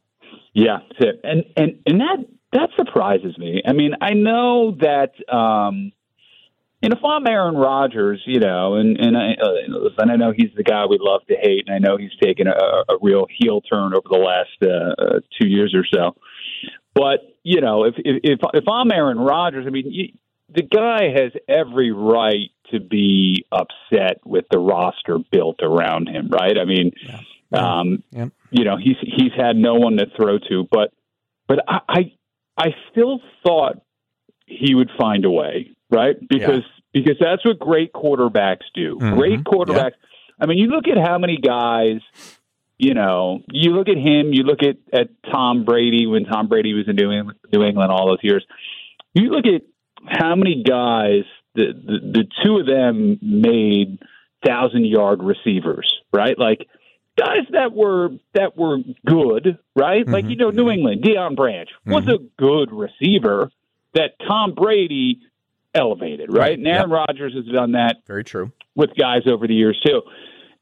Yeah, 0.52 0.78
it. 0.98 1.20
And 1.22 1.44
and 1.56 1.78
and 1.86 2.00
that 2.00 2.16
that 2.52 2.70
surprises 2.76 3.36
me. 3.38 3.62
I 3.66 3.72
mean, 3.72 3.92
I 4.00 4.14
know 4.14 4.76
that 4.80 5.12
um 5.32 5.92
and 6.82 6.92
if 6.92 6.98
I'm 7.04 7.26
Aaron 7.26 7.56
Rodgers, 7.56 8.22
you 8.26 8.40
know, 8.40 8.74
and 8.74 8.98
and 8.98 9.16
I 9.16 9.30
uh, 9.32 9.92
and 9.98 10.10
I 10.10 10.16
know 10.16 10.32
he's 10.36 10.50
the 10.56 10.62
guy 10.62 10.84
we 10.86 10.98
love 11.00 11.22
to 11.28 11.34
hate, 11.34 11.64
and 11.66 11.74
I 11.74 11.78
know 11.78 11.96
he's 11.96 12.14
taken 12.22 12.46
a, 12.46 12.52
a 12.52 12.98
real 13.00 13.26
heel 13.38 13.60
turn 13.60 13.94
over 13.94 14.06
the 14.10 14.18
last 14.18 14.56
uh, 14.62 15.02
uh, 15.16 15.20
two 15.40 15.48
years 15.48 15.74
or 15.74 15.84
so. 15.92 16.16
But 16.94 17.20
you 17.42 17.60
know, 17.60 17.84
if 17.84 17.94
if 17.98 18.40
if, 18.54 18.64
I'm 18.68 18.90
Aaron 18.92 19.18
Rodgers, 19.18 19.64
I 19.66 19.70
mean, 19.70 19.90
you, 19.90 20.08
the 20.54 20.62
guy 20.62 21.10
has 21.14 21.32
every 21.48 21.92
right 21.92 22.50
to 22.72 22.80
be 22.80 23.44
upset 23.52 24.20
with 24.24 24.44
the 24.50 24.58
roster 24.58 25.18
built 25.30 25.60
around 25.62 26.08
him, 26.08 26.28
right? 26.30 26.58
I 26.58 26.64
mean, 26.64 26.92
um, 27.52 28.02
Yeah. 28.10 28.26
you 28.50 28.64
know, 28.64 28.76
he's 28.76 28.96
he's 29.00 29.32
had 29.36 29.56
no 29.56 29.74
one 29.74 29.96
to 29.96 30.06
throw 30.16 30.38
to, 30.50 30.66
but 30.70 30.92
but 31.48 31.60
I 31.68 31.80
I, 31.88 32.12
I 32.58 32.66
still 32.90 33.20
thought 33.46 33.80
he 34.46 34.74
would 34.74 34.90
find 34.98 35.24
a 35.24 35.30
way, 35.30 35.75
right? 35.90 36.16
Because 36.28 36.62
because 36.92 37.16
that's 37.20 37.44
what 37.44 37.58
great 37.58 37.92
quarterbacks 37.92 38.64
do. 38.74 38.96
Mhm. 39.00 39.16
Great 39.16 39.40
quarterbacks. 39.44 39.92
I 40.40 40.46
mean, 40.46 40.58
you 40.58 40.68
look 40.68 40.88
at 40.88 40.98
how 40.98 41.18
many 41.18 41.36
guys. 41.38 42.00
You 42.78 42.92
know, 42.92 43.40
you 43.50 43.70
look 43.70 43.88
at 43.88 43.96
him. 43.96 44.34
You 44.34 44.42
look 44.42 44.62
at, 44.62 44.76
at 44.92 45.08
Tom 45.32 45.64
Brady 45.64 46.06
when 46.06 46.26
Tom 46.26 46.46
Brady 46.46 46.74
was 46.74 46.86
in 46.86 46.96
New 46.96 47.10
England, 47.10 47.38
New 47.50 47.62
England 47.62 47.90
all 47.90 48.06
those 48.08 48.18
years. 48.22 48.44
You 49.14 49.30
look 49.30 49.46
at 49.46 49.62
how 50.06 50.34
many 50.36 50.62
guys 50.62 51.24
the 51.54 51.72
the, 51.72 51.98
the 52.18 52.24
two 52.44 52.58
of 52.58 52.66
them 52.66 53.18
made 53.22 53.98
thousand 54.46 54.84
yard 54.86 55.22
receivers, 55.22 55.90
right? 56.12 56.38
Like 56.38 56.68
guys 57.16 57.46
that 57.52 57.72
were 57.72 58.10
that 58.34 58.58
were 58.58 58.76
good, 59.06 59.58
right? 59.74 60.06
Like 60.06 60.26
Mhm. 60.26 60.30
you 60.30 60.36
know, 60.36 60.50
New 60.50 60.68
England, 60.70 61.02
Deion 61.02 61.34
Branch 61.34 61.70
was 61.86 62.04
Mhm. 62.04 62.14
a 62.14 62.18
good 62.36 62.72
receiver 62.72 63.50
that 63.94 64.18
Tom 64.28 64.52
Brady 64.52 65.20
elevated, 65.76 66.30
right? 66.30 66.40
Right, 66.40 66.58
And 66.58 66.66
Aaron 66.66 66.90
Rodgers 66.90 67.34
has 67.34 67.44
done 67.52 67.72
that 67.72 67.96
very 68.06 68.24
true. 68.24 68.52
with 68.74 68.90
guys 68.98 69.22
over 69.26 69.46
the 69.46 69.54
years 69.54 69.78
too. 69.86 70.02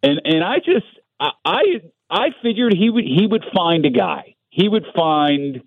And 0.03 0.21
and 0.25 0.43
I 0.45 0.57
just 0.59 0.87
I 1.21 1.31
I, 1.45 1.63
I 2.11 2.27
figured 2.43 2.75
he 2.77 2.91
would 2.91 3.05
he 3.05 3.27
would 3.27 3.45
find 3.55 3.87
a 3.87 3.91
guy. 3.91 4.35
He 4.51 4.69
would 4.69 4.85
find 4.95 5.63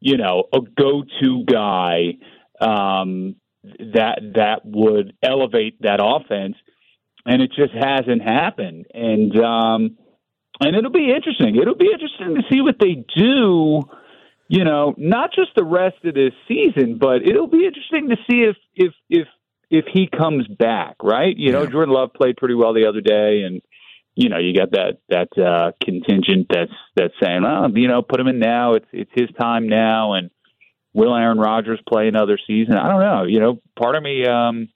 you 0.00 0.16
know 0.16 0.44
a 0.52 0.60
go 0.60 1.04
to 1.22 1.44
guy 1.44 2.18
um, 2.60 3.36
that 3.64 4.20
that 4.34 4.60
would 4.64 5.14
elevate 5.22 5.80
that 5.82 6.00
offense, 6.02 6.56
and 7.26 7.40
it 7.42 7.52
just 7.56 7.72
hasn't 7.72 8.22
happened. 8.22 8.86
And 8.92 9.36
um, 9.40 9.96
and 10.60 10.76
it'll 10.76 10.90
be 10.92 11.10
interesting. 11.14 11.56
It'll 11.56 11.74
be 11.74 11.90
interesting 11.92 12.34
to 12.34 12.42
see 12.52 12.60
what 12.60 12.76
they 12.78 13.04
do. 13.16 13.82
You 14.52 14.64
know, 14.64 14.94
not 14.98 15.30
just 15.32 15.50
the 15.54 15.62
rest 15.62 16.04
of 16.04 16.12
this 16.12 16.32
season, 16.48 16.98
but 16.98 17.22
it'll 17.22 17.46
be 17.46 17.66
interesting 17.66 18.08
to 18.08 18.16
see 18.28 18.42
if 18.42 18.56
if 18.74 18.92
if 19.08 19.28
if 19.70 19.84
he 19.92 20.08
comes 20.08 20.48
back, 20.48 20.96
right? 21.04 21.36
You 21.36 21.52
know, 21.52 21.62
Yeah. 21.62 21.70
Jordan 21.70 21.94
Love 21.94 22.12
played 22.12 22.36
pretty 22.36 22.56
well 22.56 22.74
the 22.74 22.86
other 22.88 23.00
day, 23.00 23.42
and 23.42 23.62
you 24.16 24.28
know, 24.28 24.38
you 24.38 24.52
got 24.52 24.72
that 24.72 24.98
that 25.08 25.38
uh, 25.40 25.70
contingent 25.80 26.48
that's 26.50 26.72
that's 26.96 27.14
saying, 27.22 27.44
well, 27.44 27.70
you 27.78 27.86
know, 27.86 28.02
put 28.02 28.18
him 28.18 28.26
in 28.26 28.40
now. 28.40 28.74
It's 28.74 28.88
it's 28.92 29.12
his 29.14 29.28
time 29.38 29.68
now, 29.68 30.14
and 30.14 30.30
will 30.94 31.14
Aaron 31.14 31.38
Rodgers 31.38 31.78
play 31.88 32.08
another 32.08 32.36
season? 32.44 32.74
I 32.74 32.88
don't 32.88 33.02
know. 33.02 33.24
You 33.28 33.38
know, 33.38 33.60
part 33.78 33.94
of 33.94 34.02
me, 34.02 34.26
um, 34.26 34.68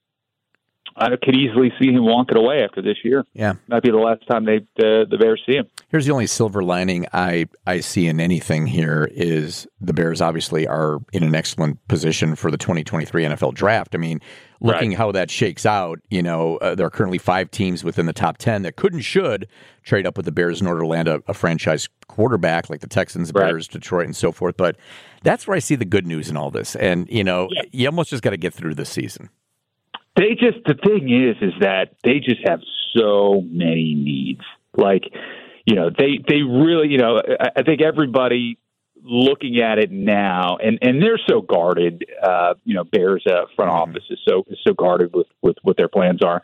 I 0.97 1.09
could 1.23 1.35
easily 1.35 1.73
see 1.81 1.93
him 1.93 2.05
walking 2.05 2.37
away 2.37 2.63
after 2.63 2.81
this 2.81 2.99
year. 3.05 3.25
Yeah. 3.35 3.55
Might 3.69 3.83
be 3.83 3.91
the 3.91 3.97
last 3.97 4.27
time 4.29 4.45
they 4.45 4.61
the, 4.77 5.07
the 5.11 5.19
Bears 5.19 5.43
see 5.45 5.57
him. 5.57 5.67
Here's 5.89 6.07
the 6.07 6.13
only 6.13 6.27
silver 6.27 6.63
lining 6.63 7.07
I, 7.13 7.47
I 7.67 7.81
see 7.81 8.07
in 8.07 8.21
anything 8.21 8.67
here 8.67 9.09
is 9.13 9.67
the 9.81 9.93
Bears 9.93 10.21
obviously 10.21 10.67
are 10.69 10.99
in 11.13 11.23
an 11.25 11.35
excellent 11.35 11.87
position 11.89 12.37
for 12.37 12.51
the 12.51 12.57
2023 12.57 13.25
NFL 13.25 13.55
draft. 13.55 13.95
I 13.95 13.99
mean, 13.99 14.21
looking 14.61 14.91
Right. 14.91 14.99
how 14.99 15.13
that 15.13 15.31
shakes 15.31 15.67
out, 15.67 15.99
you 16.11 16.23
know, 16.23 16.57
uh, 16.59 16.75
there 16.75 16.87
are 16.87 16.91
currently 16.91 17.19
five 17.19 17.51
teams 17.51 17.83
within 17.85 18.07
the 18.07 18.13
top 18.13 18.39
10 18.39 18.63
that 18.63 18.77
could 18.77 18.93
and 18.93 19.05
should 19.05 19.49
trade 19.83 20.07
up 20.07 20.17
with 20.17 20.27
the 20.27 20.33
Bears 20.33 20.61
in 20.61 20.67
order 20.67 20.81
to 20.81 20.87
land 20.87 21.09
a, 21.09 21.23
a 21.27 21.35
franchise 21.35 21.89
quarterback 22.07 22.71
like 22.71 22.81
the 22.81 22.87
Texans, 22.87 23.33
Right. 23.35 23.49
Bears, 23.49 23.67
Detroit, 23.69 24.07
and 24.07 24.15
so 24.17 24.31
forth. 24.33 24.57
But 24.57 24.77
that's 25.23 25.47
where 25.47 25.57
I 25.57 25.61
see 25.61 25.75
the 25.75 25.85
good 25.85 26.07
news 26.07 26.31
in 26.31 26.37
all 26.37 26.51
this. 26.51 26.77
And, 26.77 27.09
you 27.11 27.25
know, 27.25 27.49
Yeah. 27.51 27.63
you 27.73 27.89
almost 27.89 28.11
just 28.11 28.23
got 28.23 28.31
to 28.31 28.37
get 28.37 28.55
through 28.55 28.75
this 28.77 28.89
season. 28.91 29.29
They 30.17 30.35
just 30.35 30.65
the 30.65 30.75
thing 30.75 31.11
is 31.11 31.37
is 31.41 31.55
that 31.61 31.95
they 32.05 32.21
just 32.21 32.47
have 32.47 32.61
so 32.97 33.43
many 33.47 33.95
needs. 33.95 34.43
Like, 34.77 35.05
you 35.65 35.75
know, 35.75 35.91
they 35.91 36.19
they 36.27 36.43
really, 36.43 36.89
you 36.89 36.99
know, 36.99 37.19
I, 37.19 37.51
I 37.57 37.63
think 37.63 37.83
everybody 37.83 38.59
looking 39.03 39.61
at 39.61 39.79
it 39.79 39.91
now, 39.91 40.57
and 40.57 40.79
and 40.83 41.03
they're 41.03 41.21
so 41.29 41.41
guarded. 41.41 42.05
Uh, 42.23 42.55
you 42.65 42.75
know, 42.75 42.85
Bears 42.85 43.25
uh, 43.27 43.47
front 43.55 43.71
office 43.71 44.05
is 44.11 44.19
so 44.27 44.45
is 44.49 44.59
so 44.67 44.73
guarded 44.73 45.13
with 45.13 45.27
with 45.43 45.57
what 45.63 45.77
their 45.77 45.89
plans 45.89 46.23
are. 46.23 46.43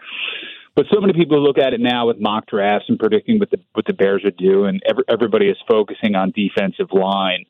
But 0.76 0.86
so 0.92 1.00
many 1.00 1.12
people 1.12 1.42
look 1.42 1.58
at 1.58 1.72
it 1.74 1.80
now 1.80 2.06
with 2.06 2.20
mock 2.20 2.46
drafts 2.46 2.88
and 2.88 2.98
predicting 2.98 3.38
what 3.38 3.50
the 3.50 3.58
what 3.72 3.86
the 3.86 3.92
Bears 3.92 4.22
would 4.24 4.36
do, 4.36 4.64
and 4.64 4.82
every, 4.88 5.04
everybody 5.08 5.48
is 5.48 5.56
focusing 5.68 6.14
on 6.14 6.32
defensive 6.32 6.92
line, 6.92 7.44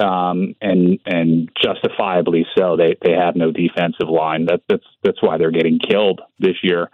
um, 0.00 0.54
and 0.60 0.98
and 1.06 1.50
justifiably 1.62 2.46
so. 2.56 2.76
They 2.76 2.96
they 3.04 3.12
have 3.12 3.36
no 3.36 3.50
defensive 3.50 4.08
line. 4.08 4.46
That 4.46 4.62
that's 4.68 4.84
that's 5.02 5.22
why 5.22 5.38
they're 5.38 5.50
getting 5.50 5.78
killed 5.78 6.20
this 6.38 6.56
year. 6.62 6.90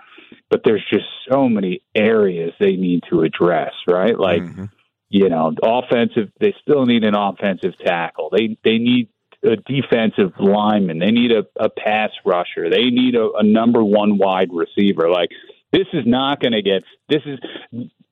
But 0.51 0.63
there's 0.65 0.85
just 0.93 1.07
so 1.31 1.49
many 1.49 1.83
areas 1.95 2.53
they 2.61 2.77
need 2.77 3.03
to 3.11 3.23
address, 3.23 3.73
right? 3.89 4.19
Like 4.19 4.43
Mhm. 4.43 4.71
you 5.09 5.29
know, 5.29 5.53
offensive. 5.63 6.31
They 6.41 6.55
still 6.63 6.85
need 6.87 7.05
an 7.05 7.15
offensive 7.15 7.75
tackle. 7.85 8.31
They 8.31 8.57
they 8.65 8.79
need 8.79 9.09
a 9.45 9.57
defensive 9.57 10.33
lineman. 10.41 10.99
They 10.99 11.11
need 11.13 11.31
a, 11.31 11.47
a 11.57 11.69
pass 11.69 12.11
rusher. 12.25 12.69
They 12.71 12.91
need 12.91 13.15
a, 13.15 13.31
a 13.39 13.43
number 13.45 13.85
one 13.85 14.19
wide 14.19 14.49
receiver. 14.53 15.09
Like 15.11 15.31
This 15.73 15.87
is 15.93 16.05
not 16.07 16.41
going 16.41 16.53
to 16.53 16.63
get. 16.63 16.83
This 17.09 17.23
is, 17.27 17.39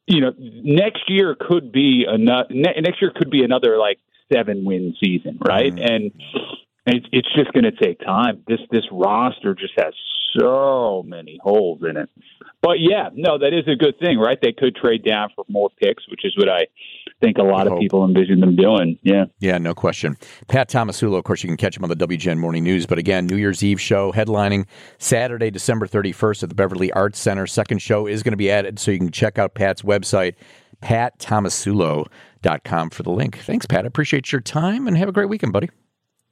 you 0.06 0.20
know, 0.20 0.32
next 0.38 1.08
year 1.08 1.34
could 1.38 1.72
be 1.72 2.04
another. 2.06 2.48
Next 2.50 3.00
year 3.00 3.10
could 3.14 3.30
be 3.30 3.42
another 3.42 3.78
like 3.78 3.98
seven 4.32 4.64
win 4.64 4.94
season, 5.02 5.38
right? 5.46 5.72
Mm-hmm. 5.72 5.84
And 5.84 6.12
it's 6.86 7.06
it's 7.12 7.34
just 7.34 7.52
going 7.52 7.64
to 7.64 7.72
take 7.72 8.00
time. 8.00 8.42
This 8.46 8.60
this 8.70 8.84
roster 8.92 9.54
just 9.54 9.74
has 9.78 9.94
so 10.38 11.02
many 11.06 11.38
holes 11.42 11.80
in 11.88 11.96
it. 11.96 12.10
But 12.60 12.80
yeah, 12.80 13.10
no, 13.14 13.38
that 13.38 13.52
is 13.52 13.70
a 13.70 13.76
good 13.76 13.98
thing, 13.98 14.18
right? 14.18 14.38
They 14.40 14.52
could 14.52 14.74
trade 14.74 15.04
down 15.04 15.28
for 15.34 15.44
more 15.48 15.70
picks, 15.80 16.08
which 16.10 16.24
is 16.24 16.36
what 16.36 16.48
I 16.48 16.66
think 17.20 17.38
a 17.38 17.42
lot 17.42 17.66
of 17.66 17.78
people 17.78 18.04
envision 18.04 18.40
them 18.40 18.56
doing. 18.56 18.98
Yeah. 19.02 19.26
Yeah, 19.38 19.58
no 19.58 19.74
question. 19.74 20.16
Pat 20.48 20.68
Tomasulo, 20.70 21.18
of 21.18 21.24
course, 21.24 21.42
you 21.42 21.48
can 21.48 21.56
catch 21.56 21.76
him 21.76 21.84
on 21.84 21.90
the 21.90 21.96
WGN 21.96 22.38
Morning 22.38 22.64
News. 22.64 22.86
But 22.86 22.98
again, 22.98 23.26
New 23.26 23.36
Year's 23.36 23.62
Eve 23.62 23.80
show 23.80 24.12
headlining 24.12 24.66
Saturday, 24.98 25.50
December 25.50 25.86
31st 25.86 26.44
at 26.44 26.48
the 26.48 26.54
Beverly 26.54 26.90
Arts 26.92 27.18
Center. 27.18 27.46
Second 27.46 27.80
show 27.80 28.06
is 28.06 28.22
going 28.22 28.32
to 28.32 28.38
be 28.38 28.50
added, 28.50 28.78
so 28.78 28.90
you 28.90 28.98
can 28.98 29.10
check 29.10 29.38
out 29.38 29.54
Pat's 29.54 29.82
website, 29.82 30.34
pattomasulo.com 30.84 32.90
for 32.90 33.02
the 33.02 33.10
link. 33.10 33.38
Thanks, 33.38 33.66
Pat. 33.66 33.84
I 33.84 33.88
appreciate 33.88 34.30
your 34.30 34.42
time 34.42 34.86
and 34.86 34.96
have 34.96 35.08
a 35.08 35.12
great 35.12 35.28
weekend, 35.28 35.52
buddy. 35.52 35.70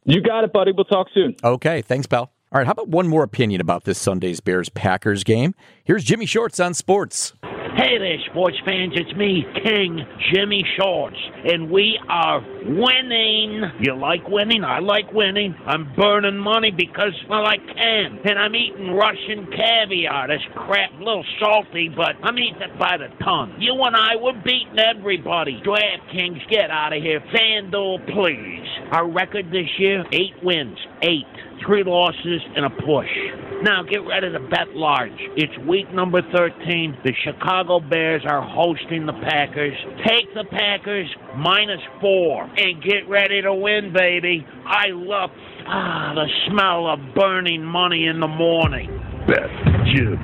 You 0.04 0.21
got 0.21 0.44
it, 0.44 0.52
buddy. 0.52 0.73
We'll 0.73 0.85
talk 0.85 1.09
soon. 1.14 1.37
Okay. 1.42 1.82
Thanks, 1.82 2.06
pal. 2.06 2.32
All 2.52 2.59
right. 2.59 2.66
How 2.66 2.73
about 2.73 2.88
one 2.88 3.09
more 3.09 3.23
opinion 3.23 3.61
about 3.61 3.85
this 3.85 3.99
Sunday's 3.99 4.40
Bears 4.40 4.68
Packers 4.68 5.25
game? 5.25 5.54
Here's 5.85 6.04
Jimmy 6.04 6.26
Shorts 6.26 6.61
on 6.61 6.75
sports. 6.75 7.32
Hey 7.74 7.96
there, 7.96 8.18
sports 8.30 8.56
fans. 8.66 8.92
It's 8.94 9.16
me, 9.16 9.46
King 9.64 10.04
Jimmy 10.30 10.62
Shorts, 10.78 11.16
and 11.44 11.70
we 11.70 11.98
are 12.06 12.40
winning. 12.66 13.62
You 13.80 13.96
like 13.96 14.28
winning? 14.28 14.62
I 14.62 14.80
like 14.80 15.10
winning. 15.12 15.54
I'm 15.66 15.90
burning 15.96 16.36
money 16.36 16.70
because, 16.70 17.14
well, 17.30 17.46
I 17.46 17.56
can. 17.56 18.18
And 18.24 18.38
I'm 18.38 18.54
eating 18.54 18.92
Russian 18.92 19.48
caviar. 19.56 20.28
This 20.28 20.42
crap, 20.54 20.92
a 20.92 20.98
little 20.98 21.24
salty, 21.40 21.88
but 21.88 22.12
I'm 22.22 22.38
eating 22.38 22.60
it 22.60 22.78
by 22.78 22.98
the 22.98 23.08
ton. 23.24 23.56
You 23.58 23.72
and 23.72 23.96
I, 23.96 24.16
we're 24.20 24.42
beating 24.44 24.78
everybody. 24.78 25.62
DraftKings, 25.64 26.50
get 26.50 26.70
out 26.70 26.92
of 26.92 27.02
here. 27.02 27.20
FanDuel, 27.34 28.04
please. 28.12 28.68
Our 28.92 29.10
record 29.10 29.46
this 29.50 29.68
year, 29.78 30.04
eight 30.12 30.34
wins. 30.42 30.76
Eight 31.02 31.24
three 31.66 31.84
losses 31.84 32.42
and 32.56 32.66
a 32.66 32.70
push. 32.70 33.51
Now 33.62 33.85
get 33.85 33.99
ready 33.99 34.33
to 34.33 34.40
bet 34.40 34.75
large. 34.75 35.12
It's 35.37 35.57
week 35.69 35.87
number 35.95 36.21
13. 36.35 36.99
The 37.04 37.12
Chicago 37.23 37.78
Bears 37.78 38.23
are 38.26 38.42
hosting 38.42 39.07
the 39.07 39.12
Packers. 39.12 39.76
Take 40.04 40.35
the 40.35 40.45
Packers 40.50 41.09
minus 41.37 41.81
four 42.00 42.42
and 42.42 42.83
get 42.83 43.09
ready 43.09 43.40
to 43.40 43.54
win, 43.54 43.92
baby. 43.97 44.45
I 44.66 44.87
love 44.90 45.31
ah, 45.69 46.12
the 46.12 46.26
smell 46.50 46.88
of 46.88 47.14
burning 47.14 47.62
money 47.62 48.07
in 48.07 48.19
the 48.19 48.26
morning. 48.26 48.90
Bet 49.28 49.47
Jim 49.95 50.19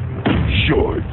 Shorts. 0.66 1.07